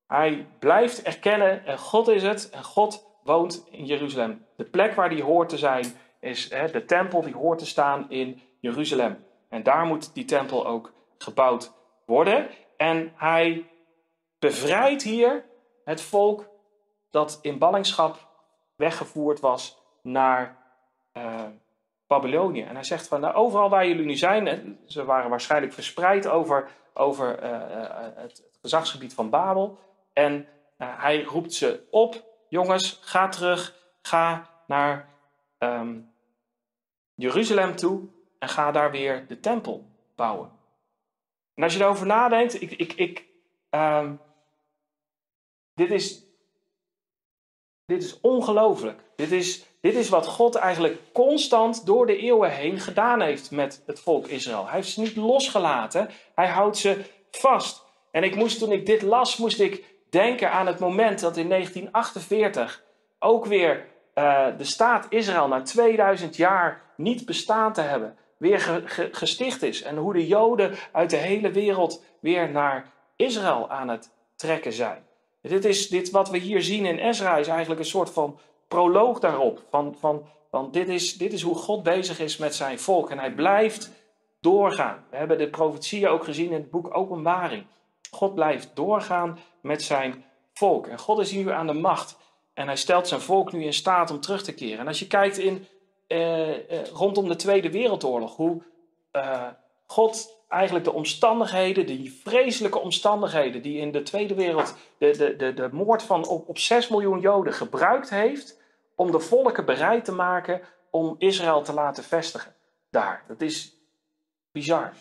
[0.06, 4.46] Hij blijft erkennen, en God is het, en God woont in Jeruzalem.
[4.56, 5.86] De plek waar die hoort te zijn,
[6.20, 9.24] is hè, de tempel die hoort te staan in Jeruzalem.
[9.48, 11.72] En daar moet die tempel ook gebouwd
[12.06, 12.48] worden.
[12.76, 13.70] En hij
[14.38, 15.44] bevrijdt hier
[15.84, 16.49] het volk
[17.10, 18.28] dat in ballingschap
[18.76, 20.56] weggevoerd was naar
[21.16, 21.44] uh,
[22.06, 22.62] Babylonië.
[22.62, 26.70] En hij zegt van nou, overal waar jullie nu zijn, ze waren waarschijnlijk verspreid over,
[26.94, 27.58] over uh,
[28.14, 29.78] het, het, gezagsgebied van Babel.
[30.12, 30.46] En
[30.76, 35.08] hij roept ze op, jongens, ga terug, ga naar
[35.58, 36.12] um,
[37.14, 40.50] Jeruzalem toe en ga daar weer de tempel bouwen.
[41.54, 43.26] En als je erover nadenkt, ik, ik, ik,
[43.70, 44.14] ehm,
[45.74, 46.24] dit is,
[47.90, 49.00] dit is ongelooflijk.
[49.16, 53.82] Dit is, dit is wat God eigenlijk constant door de eeuwen heen gedaan heeft met
[53.86, 54.64] het volk Israël.
[54.64, 57.84] Hij heeft ze niet losgelaten, hij houdt ze vast.
[58.10, 61.48] En ik moest, toen ik dit las, moest ik denken aan het moment dat in
[61.48, 62.82] 1948
[63.18, 69.62] ook weer uh, de staat Israël na 2000 jaar niet bestaan te hebben, weer gesticht
[69.62, 69.82] is.
[69.82, 75.08] En hoe de Joden uit de hele wereld weer naar Israël aan het trekken zijn.
[75.42, 79.18] Dit, is, dit wat we hier zien in Ezra is eigenlijk een soort van proloog
[79.18, 79.62] daarop.
[79.70, 83.10] Van, van, van dit, is, dit is hoe God bezig is met zijn volk.
[83.10, 83.90] En hij blijft
[84.40, 85.04] doorgaan.
[85.10, 87.66] We hebben de profetieën ook gezien in het boek Openbaring.
[88.10, 90.86] God blijft doorgaan met zijn volk.
[90.86, 92.18] En God is nu aan de macht.
[92.54, 94.78] En hij stelt zijn volk nu in staat om terug te keren.
[94.78, 95.66] En als je kijkt in,
[96.06, 98.62] eh, eh, rondom de Tweede Wereldoorlog, hoe
[99.10, 99.46] eh,
[99.86, 105.54] God eigenlijk de omstandigheden, die vreselijke omstandigheden die in de Tweede Wereld, de, de, de,
[105.54, 108.58] de moord van op, op 6 miljoen Joden gebruikt heeft
[108.94, 110.60] om de volken bereid te maken
[110.90, 112.54] om Israël te laten vestigen.
[112.90, 113.24] Daar.
[113.28, 113.76] Dat is
[114.52, 114.92] bizar.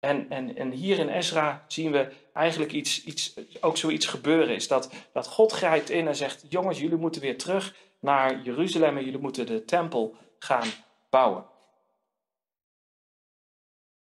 [0.00, 4.68] En, en, en hier in Ezra zien we eigenlijk iets, iets, ook zoiets gebeuren is.
[4.68, 9.04] Dat, dat God grijpt in en zegt, jongens, jullie moeten weer terug naar Jeruzalem en
[9.04, 10.68] jullie moeten de tempel gaan
[11.10, 11.44] bouwen.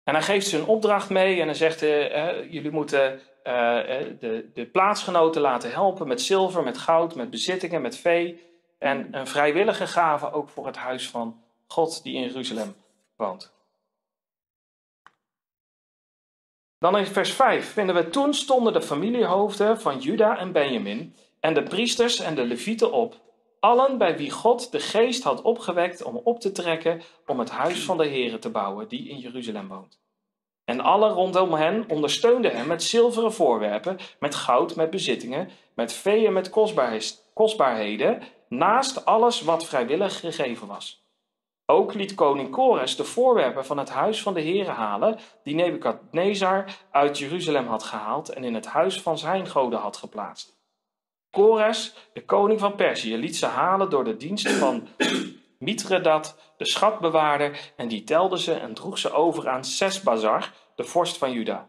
[0.04, 1.80] En hij geeft ze een opdracht mee en hij zegt,
[2.50, 7.82] jullie moeten eh, eh, de, de plaatsgenoten laten helpen met zilver, met goud, met bezittingen,
[7.82, 8.40] met vee.
[8.78, 12.74] En een vrijwillige gave ook voor het huis van God die in Jeruzalem
[13.16, 13.52] woont.
[16.78, 21.54] Dan in vers 5 vinden we toen stonden de familiehoofden van Juda en Benjamin en
[21.54, 23.20] de priesters en de levieten op,
[23.62, 27.84] allen bij wie God de geest had opgewekt om op te trekken om het huis
[27.84, 30.00] van de Here te bouwen die in Jeruzalem woont.
[30.64, 36.26] En alle rondom hen ondersteunden hem met zilveren voorwerpen, met goud, met bezittingen, met vee
[36.26, 36.50] en met
[37.34, 41.04] kostbaarheden, naast alles wat vrijwillig gegeven was.
[41.66, 46.64] Ook liet koning Kores de voorwerpen van het huis van de Here halen, die Nebukadnezar
[46.90, 50.60] uit Jeruzalem had gehaald en in het huis van zijn goden had geplaatst.
[51.32, 54.88] Kores, de koning van Perzië, liet ze halen door de dienst van
[55.58, 61.18] Mithredat, de schatbewaarder, en die telde ze en droeg ze over aan Sesbazar, de vorst
[61.18, 61.68] van Juda.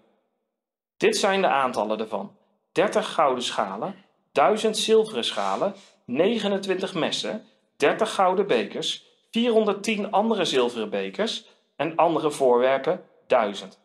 [0.97, 2.37] Dit zijn de aantallen ervan:
[2.71, 3.95] 30 gouden schalen,
[4.31, 7.45] 1000 zilveren schalen, 29 messen,
[7.77, 11.45] 30 gouden bekers, 410 andere zilveren bekers
[11.75, 13.79] en andere voorwerpen 1000.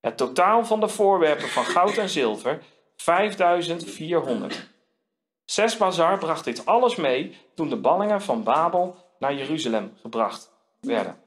[0.00, 2.62] Het totaal van de voorwerpen van goud en zilver
[2.96, 4.74] 5400.
[5.46, 11.20] Sesbazar bracht dit alles mee toen de ballingen van Babel naar Jeruzalem gebracht werden.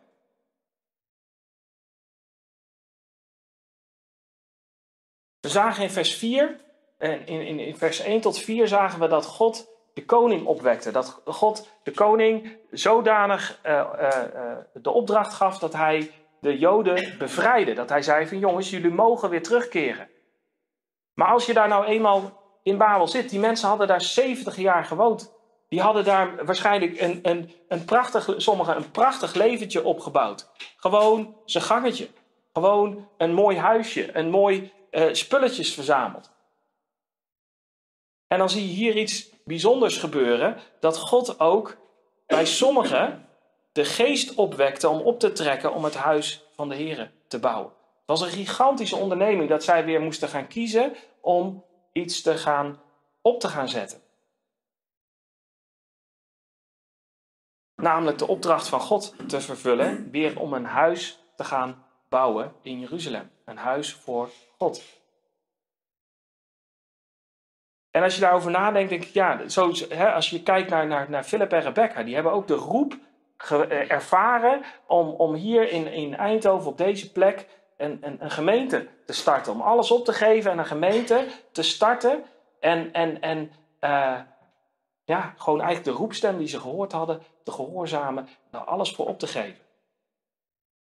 [5.40, 6.60] We zagen in vers 4,
[6.98, 10.92] en in, in, in vers 1 tot 4 zagen we dat God de koning opwekte.
[10.92, 17.74] Dat God de koning zodanig uh, uh, de opdracht gaf dat hij de Joden bevrijdde.
[17.74, 20.10] Dat hij zei van jongens, jullie mogen weer terugkeren.
[21.14, 24.86] Maar als je daar nou eenmaal in Babel zit, die mensen hadden daar 70 jaar
[24.86, 25.34] gewoond.
[25.70, 30.50] Die hadden daar waarschijnlijk een, een, een prachtig, sommigen een prachtig leventje opgebouwd.
[30.78, 32.08] Gewoon zijn gangetje.
[32.54, 36.32] Gewoon een mooi huisje, een mooi uh, spulletjes verzameld.
[38.28, 41.78] En dan zie je hier iets bijzonders gebeuren: dat God ook
[42.28, 43.28] bij sommigen
[43.72, 47.72] de geest opwekte om op te trekken om het huis van de Heer te bouwen.
[48.10, 52.82] Het was een gigantische onderneming dat zij weer moesten gaan kiezen om iets te gaan
[53.22, 54.02] op te gaan zetten.
[57.76, 62.80] Namelijk de opdracht van God te vervullen, weer om een huis te gaan bouwen in
[62.80, 63.32] Jeruzalem.
[63.46, 64.84] Een huis voor God.
[67.92, 71.10] En als je daarover nadenkt, denk ik, ja, zo, hè, als je kijkt naar, naar,
[71.10, 72.98] naar Philip en Rebecca, die hebben ook de roep
[73.88, 77.48] ervaren om, om hier in, in Eindhoven op deze plek
[77.80, 79.54] een, een, een, gemeente te starten.
[79.54, 82.24] Om alles op te geven en een gemeente te starten.
[82.60, 84.20] En, en, en uh,
[85.04, 89.20] ja, gewoon eigenlijk de roepstem die ze gehoord hadden, te gehoorzamen, nou alles voor op
[89.20, 89.66] te geven.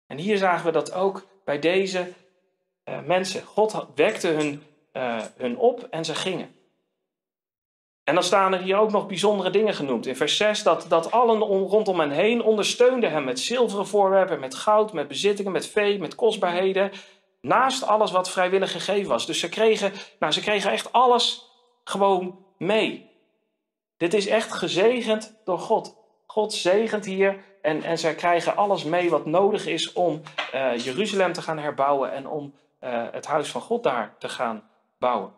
[0.07, 2.13] En hier zagen we dat ook bij deze
[2.85, 3.43] uh, mensen.
[3.43, 6.55] God wekte hun, uh, hun op en ze gingen.
[8.05, 10.07] En dan staan er hier ook nog bijzondere dingen genoemd.
[10.07, 14.55] In vers 6 dat, dat allen rondom hen heen ondersteunden hem met zilveren voorwerpen, met
[14.55, 16.91] goud, met bezittingen, met vee, met kostbaarheden.
[17.41, 19.27] Naast alles wat vrijwillig gegeven was.
[19.27, 21.51] Dus ze kregen, nou, ze kregen echt alles
[21.85, 23.11] gewoon mee.
[23.97, 25.97] Dit is echt gezegend door God.
[26.27, 30.21] God zegent hier en, en zij krijgen alles mee wat nodig is om
[30.55, 32.55] uh, Jeruzalem te gaan herbouwen en om
[33.11, 35.33] het huis van God daar te gaan bouwen.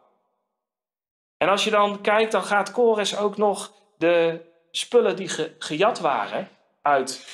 [1.44, 5.28] En als je dan kijkt, dan gaat Kores ook nog de spullen die
[5.59, 6.48] gejat waren
[6.83, 7.26] uit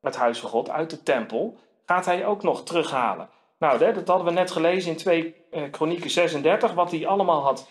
[0.00, 3.28] het huis van God, uit de tempel, gaat hij ook nog terughalen.
[3.58, 5.34] Nou, dat hadden we net gelezen in 2
[5.70, 7.68] Kronieken 36, wat hij allemaal had,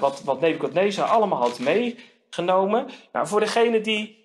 [0.00, 2.88] wat, wat Nebuchadnezzar allemaal had meegenomen.
[3.12, 4.24] Nou, voor degene die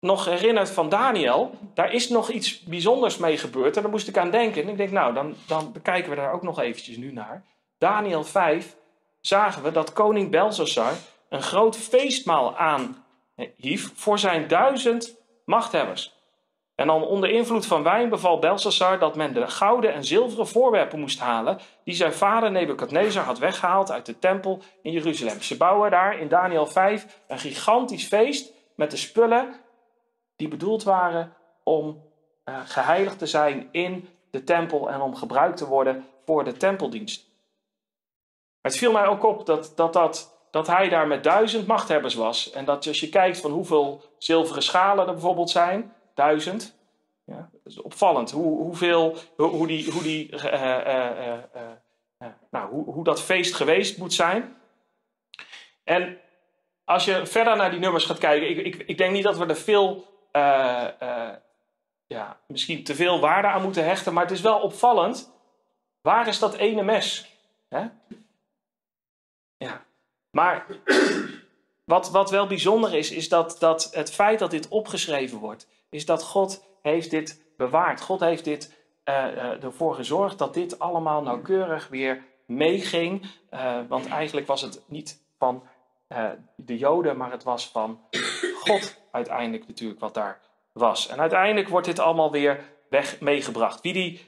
[0.00, 3.76] nog herinnert van Daniel, daar is nog iets bijzonders mee gebeurd.
[3.76, 4.62] En daar moest ik aan denken.
[4.62, 7.52] En ik denk, nou, dan, dan bekijken we daar ook nog eventjes nu naar.
[7.78, 8.76] Daniel 5
[9.20, 10.92] zagen we dat koning Belshazzar
[11.28, 16.14] een groot feestmaal aanhief voor zijn duizend machthebbers.
[16.74, 21.00] En dan onder invloed van wijn beval Belshazzar dat men de gouden en zilveren voorwerpen
[21.00, 25.42] moest halen die zijn vader Nebukadnezar had weggehaald uit de tempel in Jeruzalem.
[25.42, 29.54] Ze bouwen daar in Daniel 5 een gigantisch feest met de spullen
[30.36, 31.32] die bedoeld waren
[31.64, 32.02] om
[32.44, 37.33] uh, geheiligd te zijn in de tempel en om gebruikt te worden voor de tempeldienst.
[38.64, 42.50] Het viel mij ook op dat, dat, dat, dat hij daar met duizend machthebbers was.
[42.50, 46.76] En dat als je kijkt van hoeveel zilveren schalen er bijvoorbeeld zijn, duizend.
[47.24, 50.42] Ja, dat is opvallend hoe, hoeveel, hoe, die, hoe, die, uh,
[52.20, 54.56] uh, nou, hoe, hoe dat feest geweest moet zijn.
[55.84, 56.18] En
[56.84, 59.46] als je verder naar die nummers gaat kijken, ik, ik, ik denk niet dat we
[59.46, 60.04] er veel
[62.06, 65.32] ja, misschien te veel waarde aan moeten hechten, maar het is wel opvallend.
[66.00, 67.36] Waar is dat ene mes?
[67.68, 67.86] Hè?
[70.34, 70.66] Maar
[71.84, 76.06] wat, wat wel bijzonder is, is dat, dat het feit dat dit opgeschreven wordt, is
[76.06, 78.00] dat God heeft dit bewaard.
[78.00, 78.72] God heeft dit
[79.04, 83.26] uh, ervoor gezorgd dat dit allemaal nauwkeurig weer meeging.
[83.88, 85.62] want eigenlijk was het niet van
[86.56, 88.00] de Joden, maar het was van
[88.64, 90.40] God uiteindelijk natuurlijk wat daar
[90.72, 91.08] was.
[91.08, 93.80] En uiteindelijk wordt dit allemaal weer weg meegebracht.
[93.80, 94.20] Wie die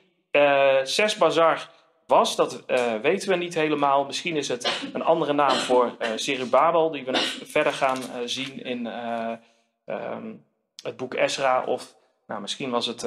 [0.83, 1.71] Zes Bazar
[2.07, 4.05] was, dat uh, weten we niet helemaal.
[4.05, 8.65] Misschien is het een andere naam voor uh, Zerubabel, die we nog verder gaan zien
[8.65, 8.87] in
[9.87, 10.45] um,
[10.83, 11.65] het boek Ezra.
[11.65, 13.07] Of nou, misschien was het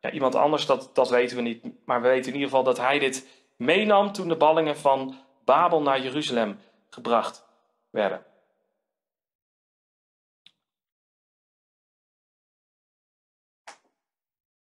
[0.00, 1.64] ja, iemand anders, dat, dat weten we niet.
[1.84, 5.14] Maar we weten in ieder geval dat hij dit meenam toen de ballingen van
[5.44, 6.58] Babel naar Jeruzalem
[6.90, 7.46] gebracht
[7.90, 8.24] werden.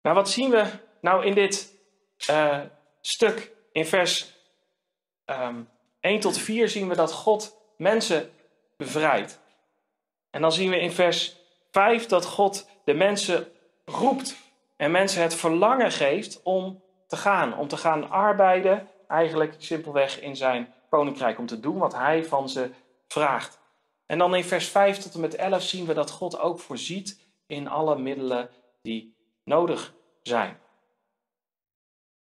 [0.02, 0.66] Nou, wat zien we
[1.02, 1.74] nou in dit
[3.06, 4.34] stuk in vers
[5.26, 5.64] um, ehm,
[6.00, 8.32] 1 tot 4 zien we dat God mensen
[8.78, 9.40] bevrijdt.
[10.30, 11.36] En dan zien we in vers
[11.72, 13.48] 5 dat God de mensen
[13.86, 14.38] roept
[14.78, 20.36] en mensen het verlangen geeft om te gaan, om te gaan arbeiden, eigenlijk simpelweg in
[20.36, 22.70] zijn koninkrijk, om te doen wat hij van ze
[23.08, 23.60] vraagt.
[24.06, 27.20] En dan in vers 5 tot en met 11 zien we dat God ook voorziet
[27.48, 28.50] in alle middelen
[28.82, 30.60] die nodig zijn.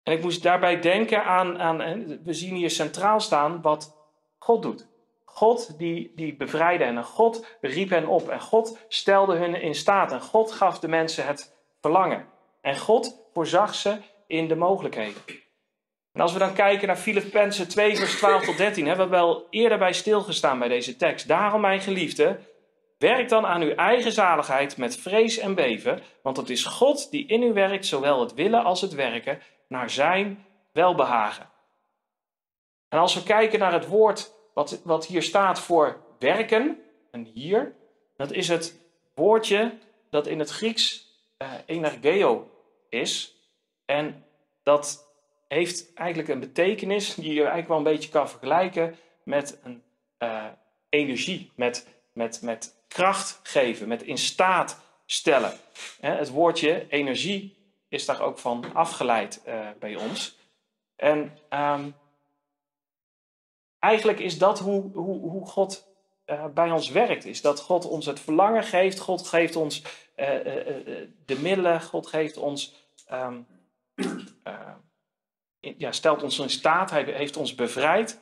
[0.05, 1.77] En ik moest daarbij denken aan, aan
[2.23, 3.95] we zien hier centraal staan wat
[4.37, 4.87] God doet.
[5.23, 9.75] God die, die bevrijdde hen en God riep hen op en God stelde hun in
[9.75, 12.25] staat en God gaf de mensen het verlangen.
[12.61, 15.21] En God voorzag ze in de mogelijkheden.
[16.11, 19.47] En als we dan kijken naar Filippenzen 2 vers 12 tot 13, hebben we wel
[19.49, 21.27] eerder bij stilgestaan bij deze tekst.
[21.27, 22.39] Daarom mijn geliefde,
[22.97, 27.27] Werk dan aan uw eigen zaligheid met vrees en beven, want het is God die
[27.27, 31.49] in u werkt, zowel het willen als het werken, naar zijn welbehagen.
[32.89, 36.79] En als we kijken naar het woord wat, wat hier staat voor werken,
[37.11, 37.75] en hier,
[38.17, 38.79] dat is het
[39.15, 39.77] woordje
[40.09, 42.51] dat in het Grieks uh, energeo
[42.89, 43.35] is.
[43.85, 44.25] En
[44.63, 45.05] dat
[45.47, 49.83] heeft eigenlijk een betekenis die je eigenlijk wel een beetje kan vergelijken met een
[50.19, 50.45] uh,
[50.89, 55.53] energie, met, met, met kracht geven, met in staat stellen.
[55.99, 60.37] Het woordje energie is daar ook van afgeleid uh, bij ons.
[60.95, 61.95] En um,
[63.79, 65.87] eigenlijk is dat hoe, hoe, hoe God
[66.25, 67.25] uh, bij ons werkt.
[67.25, 69.85] Is dat God ons het verlangen geeft, God geeft ons uh,
[71.25, 72.73] de middelen, God geeft ons,
[73.11, 73.47] um,
[75.59, 78.19] ja, stelt ons in staat, Hij heeft ons bevrijd.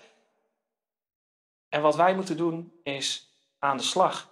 [1.69, 4.31] En wat wij moeten doen is aan de slag.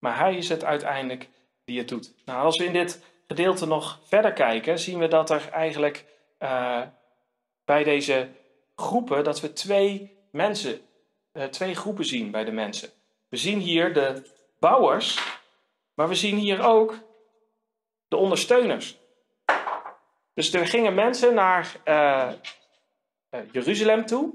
[0.00, 1.28] Maar hij is het uiteindelijk
[1.64, 2.14] die het doet.
[2.24, 6.04] Nou, als we in dit gedeelte nog verder kijken, zien we dat er eigenlijk
[6.38, 6.82] uh,
[7.64, 8.28] bij deze
[8.76, 10.80] groepen, dat we twee mensen,
[11.32, 12.88] uh, twee groepen zien bij de mensen.
[13.28, 14.22] We zien hier de
[14.58, 15.38] bouwers,
[15.94, 16.98] maar we zien hier ook
[18.08, 18.98] de ondersteuners.
[20.34, 22.30] Dus er gingen mensen naar uh,
[23.52, 24.34] Jeruzalem toe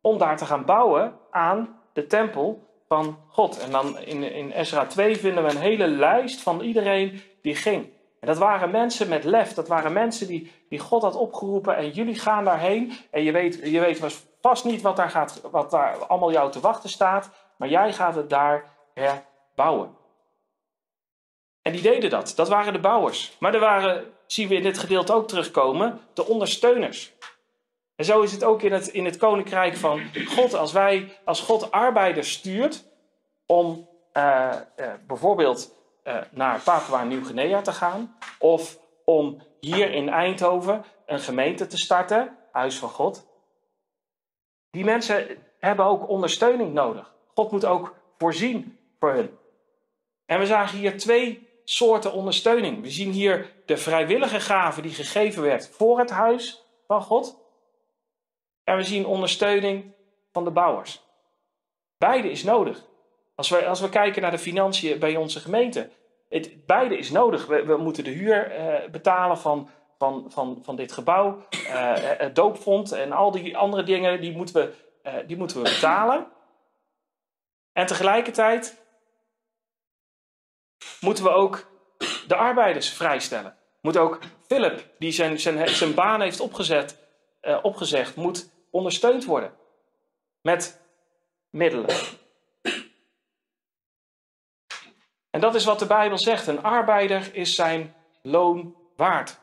[0.00, 3.58] om daar te gaan bouwen aan de tempel van God.
[3.58, 7.92] En dan in, in Ezra 2 vinden we een hele lijst van iedereen die ging.
[8.20, 9.54] En dat waren mensen met lef.
[9.54, 11.76] Dat waren mensen die, die God had opgeroepen.
[11.76, 12.92] En jullie gaan daarheen.
[13.10, 16.60] En je weet, je weet vast niet wat daar, gaat, wat daar allemaal jou te
[16.60, 17.30] wachten staat.
[17.56, 19.96] Maar jij gaat het daar herbouwen.
[21.62, 22.32] En die deden dat.
[22.36, 23.36] Dat waren de bouwers.
[23.38, 27.12] Maar er waren, zien we in dit gedeelte ook terugkomen, de ondersteuners.
[27.98, 30.54] En zo is het ook in het, in het koninkrijk van God.
[30.54, 32.84] Als, wij, als God arbeiders stuurt
[33.46, 35.74] om uh, uh, bijvoorbeeld
[36.04, 42.36] uh, naar Papua Nieuw-Guinea te gaan, of om hier in Eindhoven een gemeente te starten,
[42.52, 43.26] Huis van God.
[44.70, 45.26] Die mensen
[45.58, 47.14] hebben ook ondersteuning nodig.
[47.34, 49.38] God moet ook voorzien voor hun.
[50.26, 52.82] En we zagen hier twee soorten ondersteuning.
[52.82, 57.46] We zien hier de vrijwillige gave die gegeven werd voor het huis van God.
[58.68, 59.92] En we zien ondersteuning
[60.32, 61.02] van de bouwers.
[61.98, 62.84] Beide is nodig.
[63.34, 65.90] Als we, als we kijken naar de financiën bij onze gemeente.
[66.28, 67.46] Het, beide is nodig.
[67.46, 71.46] We, we moeten de huur eh, betalen van, van, van, van dit gebouw.
[71.50, 74.74] Uh, het doopvond en al die andere dingen, die moeten, we,
[75.10, 76.26] uh, die moeten we betalen.
[77.72, 78.84] En tegelijkertijd
[81.00, 81.70] moeten we ook
[82.26, 83.56] de arbeiders vrijstellen.
[83.80, 86.98] Moet ook Philip, die zijn, zijn, zijn baan heeft opgezet,
[87.62, 89.52] opgezegd, moet ondersteund worden.
[90.40, 90.80] Met
[91.50, 91.96] middelen.
[95.30, 96.46] En dat is wat de Bijbel zegt.
[96.46, 99.38] Een arbeider is zijn loon waard.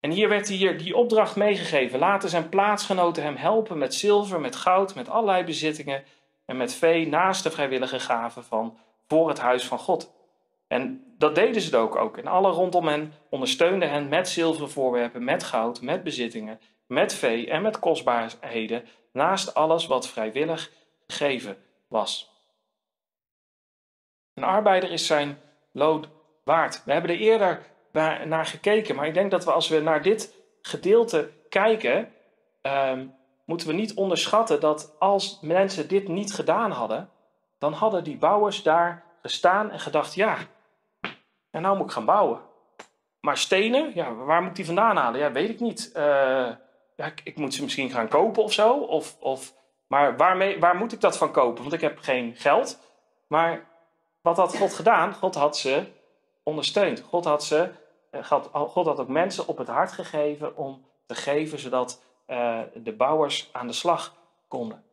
[0.00, 1.98] En hier werd hier die opdracht meegegeven.
[1.98, 6.04] Laten zijn plaatsgenoten hem helpen met zilver, met goud, met allerlei bezittingen
[6.44, 8.78] en met vee naast de vrijwillige gaven van
[9.08, 10.14] voor het huis van God.
[10.68, 12.16] En dat deden ze ook ook.
[12.16, 17.50] En alle rondom hen ondersteunden hen met zilveren voorwerpen, met goud, met bezittingen, met vee
[17.50, 20.70] en met kostbaarheden, naast alles wat vrijwillig
[21.06, 21.56] gegeven
[21.88, 22.34] was.
[24.34, 25.40] Een arbeider is zijn
[25.72, 26.06] loon
[26.44, 26.84] waard.
[26.84, 27.62] We hebben er eerder
[28.26, 32.12] naar gekeken, maar ik denk dat we als we naar dit gedeelte kijken,
[32.62, 33.14] um,
[33.44, 37.10] moeten we niet onderschatten dat als mensen dit niet gedaan hadden,
[37.58, 40.36] dan hadden die bouwers daar gestaan en gedacht: ja,
[41.50, 42.40] en nou moet ik gaan bouwen.
[43.20, 45.20] Maar stenen, ja, waar moet ik die vandaan halen?
[45.20, 45.92] Ja, weet ik niet.
[45.96, 46.50] Uh,
[46.96, 48.72] ja, ik, moet ze misschien gaan kopen of zo.
[48.72, 49.54] Of, of,
[49.86, 51.62] maar waarmee, waar moet ik dat van kopen?
[51.62, 52.78] Want ik heb geen geld.
[53.26, 53.66] Maar
[54.20, 55.14] wat had God gedaan?
[55.14, 55.84] God had ze
[56.42, 57.00] ondersteund.
[57.00, 57.70] God had, ze,
[58.10, 62.60] eh, God, God had ook mensen op het hart gegeven om te geven, zodat uh,
[62.74, 64.16] de bouwers aan de slag
[64.48, 64.84] konden.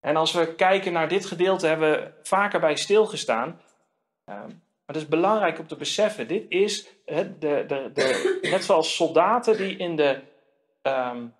[0.00, 3.48] En als we kijken naar dit gedeelte, hebben we vaker bij stilgestaan.
[3.48, 8.94] Uh, maar het is belangrijk om te beseffen, dit is de, de, de, net zoals
[8.94, 10.20] soldaten die in de,
[10.82, 11.34] um,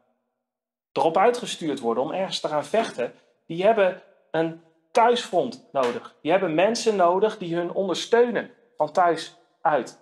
[0.92, 3.12] erop uitgestuurd worden om ergens te gaan vechten,
[3.46, 4.60] die hebben een
[4.90, 6.16] thuisfront nodig.
[6.22, 10.00] Die hebben mensen nodig die hun ondersteunen van thuis uit.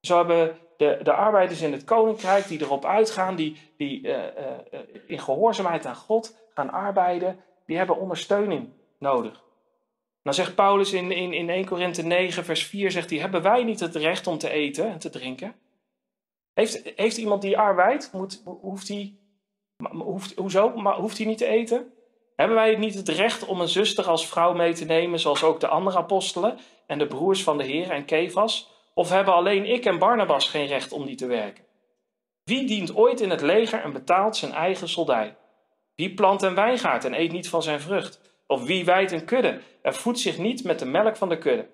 [0.00, 4.24] Zo hebben de, de arbeiders in het koninkrijk die erop uitgaan, die, die uh, uh,
[5.06, 9.42] in gehoorzaamheid aan God gaan arbeiden, die hebben ondersteuning nodig.
[10.22, 13.64] Dan zegt Paulus in, in, in 1 Korinthe 9, vers 4, zegt hij, hebben wij
[13.64, 15.54] niet het recht om te eten en te drinken?
[16.54, 19.16] Heeft, heeft iemand die arbeidt, moet, hoeft hij,
[19.90, 21.92] hoeft, hoezo, hoeft hij niet te eten?
[22.36, 25.60] Hebben wij niet het recht om een zuster als vrouw mee te nemen, zoals ook
[25.60, 28.70] de andere apostelen en de broers van de Heer en Kefas?
[28.94, 31.64] Of hebben alleen ik en Barnabas geen recht om die te werken?
[32.44, 35.36] Wie dient ooit in het leger en betaalt zijn eigen soldij?
[35.94, 38.20] Wie plant een wijngaard en eet niet van zijn vrucht?
[38.46, 41.68] Of wie wijdt een kudde en voedt zich niet met de melk van de kudde?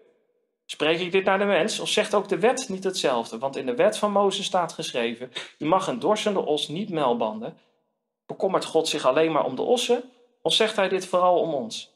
[0.70, 3.38] Spreek ik dit naar de mens, of zegt ook de wet niet hetzelfde?
[3.38, 7.58] Want in de wet van Mozes staat geschreven: U mag een dorsende os niet melbanden.
[8.26, 10.02] Bekommert God zich alleen maar om de ossen,
[10.42, 11.94] of zegt hij dit vooral om ons?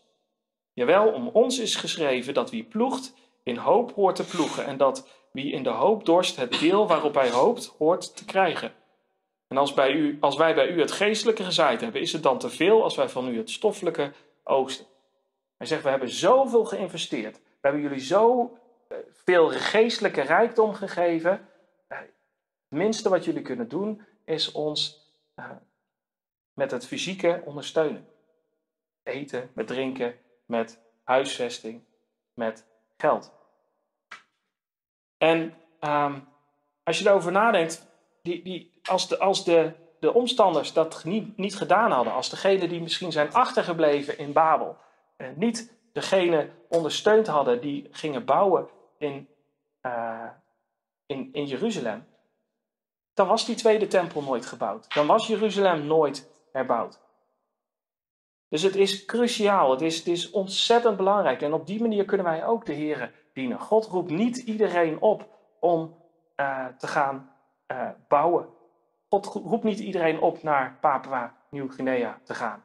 [0.72, 5.08] Jawel, om ons is geschreven dat wie ploegt, in hoop hoort te ploegen, en dat
[5.32, 8.72] wie in de hoop dorst, het deel waarop hij hoopt, hoort te krijgen.
[9.48, 12.38] En als, bij u, als wij bij u het geestelijke gezaaid hebben, is het dan
[12.38, 14.12] te veel als wij van u het stoffelijke
[14.44, 14.86] oosten.
[15.56, 17.36] Hij zegt, we hebben zoveel geïnvesteerd.
[17.36, 18.50] We hebben jullie zo
[19.12, 21.48] veel geestelijke rijkdom gegeven.
[21.86, 22.10] Eh, het
[22.68, 25.50] minste wat jullie kunnen doen is ons uh,
[26.52, 28.06] met het fysieke ondersteunen.
[29.02, 30.14] Eten, met drinken,
[30.46, 31.82] met huisvesting,
[32.34, 32.66] met
[32.96, 33.32] geld.
[35.18, 36.28] En um,
[36.82, 37.86] als je erover nadenkt,
[38.22, 42.68] die, die, als, de, als de, de omstanders dat niet, niet gedaan hadden, als degene
[42.68, 44.76] die misschien zijn achtergebleven in Babel,
[45.16, 48.68] en niet degene ondersteund hadden die gingen bouwen
[49.02, 49.28] in,
[49.82, 50.28] uh,
[51.06, 52.06] in, in Jeruzalem,
[53.14, 54.94] dan was die tweede tempel nooit gebouwd.
[54.94, 57.00] Dan was Jeruzalem nooit herbouwd.
[58.48, 61.42] Dus het is cruciaal, het is, het is ontzettend belangrijk.
[61.42, 63.60] En op die manier kunnen wij ook de Heer dienen.
[63.60, 65.28] God roept niet iedereen op
[65.60, 65.96] om
[66.36, 67.32] uh, te gaan
[67.72, 68.48] uh, bouwen.
[69.08, 72.64] God roept niet iedereen op naar Papua Nieuw-Guinea te gaan.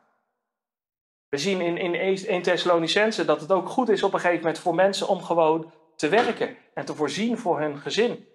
[1.29, 4.59] We zien in, in 1 Thessalonicense dat het ook goed is op een gegeven moment
[4.59, 8.27] voor mensen om gewoon te werken en te voorzien voor hun gezin.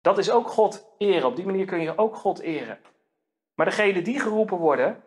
[0.00, 1.26] Dat is ook God eren.
[1.26, 2.78] Op die manier kun je ook God eren.
[3.54, 5.02] Maar degenen die geroepen worden,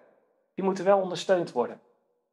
[0.55, 1.81] die moeten wel ondersteund worden.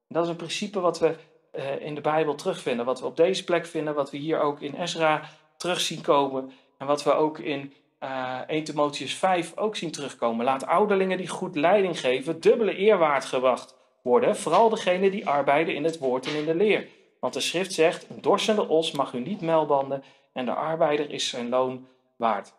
[0.09, 1.14] Dat is een principe wat we
[1.55, 2.85] uh, in de Bijbel terugvinden.
[2.85, 5.22] Wat we op deze plek vinden, wat we hier ook in Ezra
[5.57, 6.53] terug zien komen.
[6.79, 7.72] En wat we ook in
[8.03, 10.45] uh, 1 Timotheus 5 ook zien terugkomen.
[10.45, 14.37] Laat ouderlingen die goed leiding geven, dubbele eerwaard gewacht worden.
[14.37, 16.89] Vooral degenen die arbeiden in het woord en in de leer.
[17.21, 20.03] Want de schrift zegt, een dorsende os mag u niet melbanden
[20.33, 22.55] en de arbeider is zijn loon waard.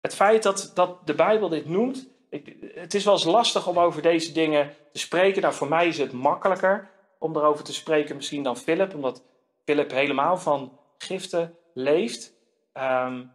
[0.00, 3.78] Het feit dat, dat de Bijbel dit noemt, ik, het is wel eens lastig om
[3.78, 5.42] over deze dingen te spreken.
[5.42, 9.22] Nou, voor mij is het makkelijker om erover te spreken misschien dan Philip, omdat
[9.64, 12.32] Philip helemaal van giften leeft.
[12.72, 13.32] Um,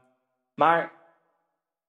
[0.54, 0.92] maar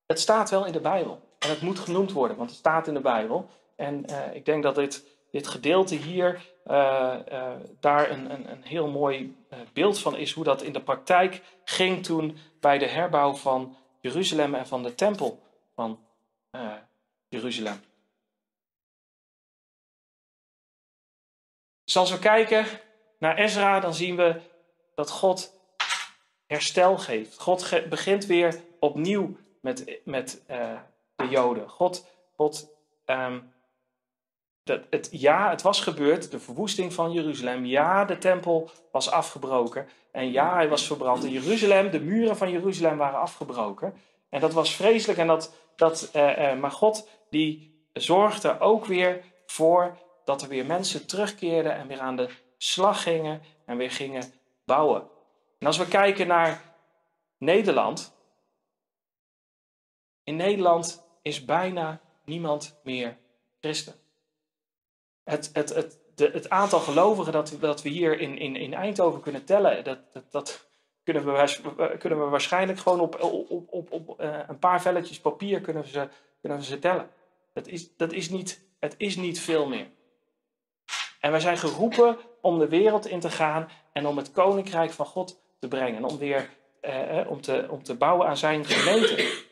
[0.07, 1.21] het staat wel in de Bijbel.
[1.39, 3.49] En het moet genoemd worden, want het staat in de Bijbel.
[3.81, 8.63] En uh, ik denk dat dit, dit gedeelte hier uh, uh, daar een, een, een,
[8.63, 9.37] heel mooi
[9.73, 10.33] beeld van is.
[10.33, 14.95] Hoe dat in de praktijk ging toen bij de herbouw van Jeruzalem en van de
[14.95, 15.43] tempel
[15.75, 15.99] van
[17.29, 17.81] Jeruzalem.
[21.85, 22.67] Dus als we kijken
[23.19, 24.41] naar Ezra, dan zien we
[24.95, 25.61] dat God
[26.47, 27.39] herstel geeft.
[27.39, 30.43] God begint weer opnieuw met, met
[31.17, 31.69] de Joden.
[31.69, 32.07] God,
[32.37, 32.69] God
[33.07, 33.53] um,
[34.71, 37.65] dat het, ja, het was gebeurd, de verwoesting van Jeruzalem.
[37.65, 39.89] Ja, de tempel was afgebroken.
[40.13, 41.25] En ja, hij was verbrand.
[41.25, 43.95] In Jeruzalem, de muren van Jeruzalem waren afgebroken.
[44.29, 45.19] En dat was vreselijk.
[45.19, 50.67] En dat, dat, uh, uh, maar God die zorgde ook weer voor dat er weer
[50.67, 54.33] mensen terugkeerden en weer aan de slag gingen en weer gingen
[54.65, 55.03] bouwen.
[55.59, 56.63] En als we kijken naar
[57.39, 58.19] Nederland.
[60.25, 63.19] In Nederland is bijna niemand meer
[63.61, 64.00] christen.
[65.31, 69.45] Het, het, het, het aantal gelovigen dat, dat we hier in, in, in Eindhoven kunnen
[69.45, 69.99] tellen, dat,
[70.31, 70.71] dat,
[71.03, 75.61] kunnen, we, kunnen we waarschijnlijk gewoon op, op, op, op uh, een paar velletjes papier
[75.61, 76.09] kunnen we ze,
[76.41, 77.11] kunnen ze tellen.
[77.53, 79.87] Dat is, dat is niet, het is niet veel meer.
[81.21, 85.07] En wij zijn geroepen om de wereld in te gaan en om het koninkrijk van
[85.07, 86.05] God te brengen.
[86.05, 86.51] Om weer
[86.81, 89.45] eh, eh, om, te, om te bouwen aan zijn gemeente.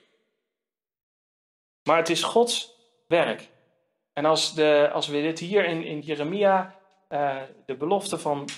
[1.82, 2.74] Maar het is Gods
[3.08, 3.48] werk.
[4.18, 6.74] En als, de, als we dit hier in, Jeremia,
[7.08, 8.48] uh, de belofte van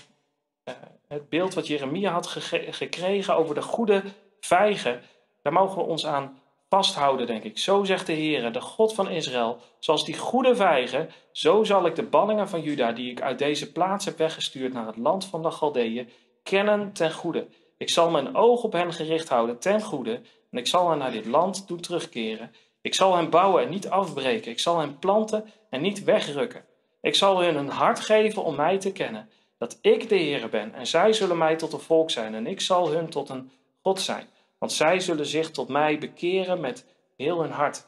[0.65, 0.75] uh,
[1.09, 4.03] het beeld wat Jeremia had ge gekregen over de goede
[4.41, 5.03] vijgen,
[5.43, 6.39] daar mogen we ons aan
[6.69, 7.59] vasthouden, denk ik.
[7.59, 11.95] Zo zegt de Heer, de God van Israël, zoals die goede vijgen, zo zal ik
[11.95, 15.43] de ballingen van Juda, die ik uit deze plaats heb weggestuurd naar het land van
[15.43, 16.09] de Galdeeën,
[16.43, 17.47] kennen ten goede.
[17.79, 21.13] Ik zal mijn oog op hen gericht houden ten goede, en ik zal hen naar
[21.13, 22.51] dit land doen terugkeren.
[22.81, 24.51] Ik zal hen bouwen en niet afbreken.
[24.51, 26.65] Ik zal hen planten en niet wegrukken.
[27.01, 30.75] Ik zal hun een hart geven om mij te kennen, dat ik de Heer ben,
[30.75, 33.51] en zij zullen mij tot een volk zijn, en ik zal hun tot een
[33.83, 34.27] God zijn.
[34.59, 36.85] Want zij zullen zich tot mij bekeren met
[37.17, 37.87] heel hun hart.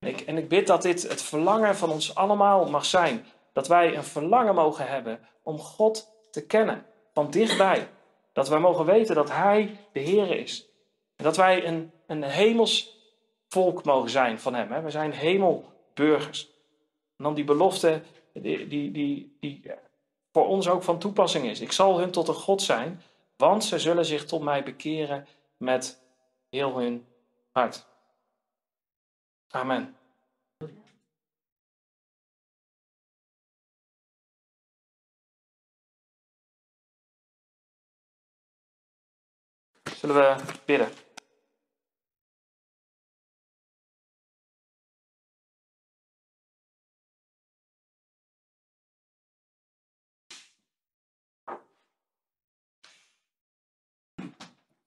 [0.00, 3.24] Ik, en ik bid dat dit het verlangen van ons allemaal mag zijn.
[3.52, 7.88] Dat wij een verlangen mogen hebben om God te kennen, van dichtbij.
[8.32, 10.68] Dat wij mogen weten dat Hij de Heer is.
[11.16, 12.97] En dat wij een, een hemels
[13.48, 14.72] volk mogen zijn van Hem.
[14.72, 14.80] Hè.
[14.82, 16.50] We zijn hemelburgers.
[17.16, 19.62] En dan die belofte die, die, die, die
[20.32, 21.60] voor ons ook van toepassing is.
[21.60, 23.02] Ik zal hun tot een God zijn,
[23.36, 25.26] want ze zullen zich tot mij bekeren
[25.56, 26.02] met
[26.50, 27.06] heel hun
[27.52, 27.86] hart.
[29.48, 29.96] Amen.
[39.96, 41.07] Zullen we bidden?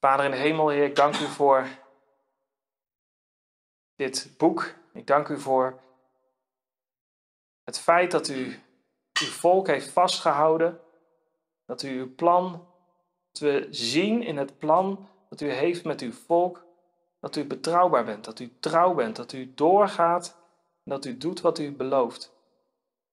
[0.02, 1.68] Vader in de hemel, Heer, ik dank u voor
[3.96, 4.74] dit boek.
[4.94, 5.80] Ik dank u voor
[7.64, 8.46] het feit dat u
[9.22, 10.80] uw volk heeft vastgehouden.
[11.66, 12.68] Dat u uw plan,
[13.32, 16.66] dat we zien in het plan dat u heeft met uw volk,
[17.20, 20.38] dat u betrouwbaar bent, dat u trouw bent, dat u doorgaat
[20.84, 22.34] en dat u doet wat u belooft.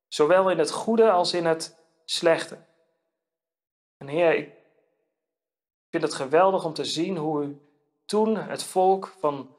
[0.06, 2.58] Zowel in het goede als in het slechte.
[3.96, 4.57] En Heer, ik
[5.88, 7.60] ik vind het geweldig om te zien hoe u
[8.04, 9.54] toen het volk van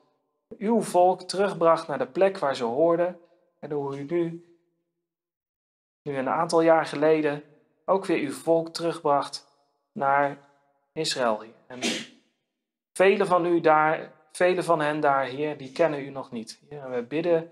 [0.57, 3.19] uw volk terugbracht naar de plek waar ze hoorden.
[3.59, 4.45] En hoe u nu,
[6.01, 7.43] nu een aantal jaar geleden,
[7.85, 9.47] ook weer uw volk terugbracht
[9.91, 10.37] naar
[10.93, 11.43] Israël.
[11.67, 11.79] En
[12.93, 16.61] velen van u daar, velen van hen daar, Heer, die kennen u nog niet.
[16.69, 17.51] We bidden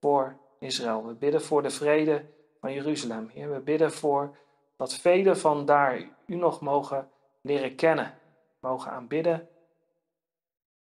[0.00, 1.06] voor Israël.
[1.06, 2.24] We bidden voor de vrede
[2.60, 3.30] van Jeruzalem.
[3.34, 4.36] We bidden voor
[4.76, 7.08] dat velen van daar u nog mogen
[7.44, 8.18] leren kennen,
[8.58, 9.48] mogen aanbidden.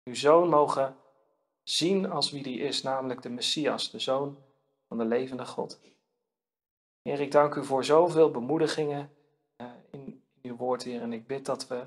[0.04, 0.96] Uw zoon mogen
[1.64, 4.38] zien als wie die is, namelijk de Messias, de zoon
[4.88, 5.80] van de levende God.
[7.02, 9.12] Heer, ik dank u voor zoveel bemoedigingen
[9.56, 11.02] eh, in uw woord, Heer.
[11.02, 11.86] En ik bid dat we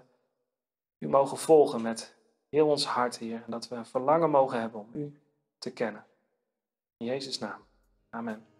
[0.98, 2.14] u mogen volgen met
[2.48, 3.42] heel ons hart, Heer.
[3.44, 5.20] En dat we verlangen mogen hebben om u
[5.58, 6.06] te kennen.
[6.96, 7.64] In Jezus' naam.
[8.10, 8.53] Amen.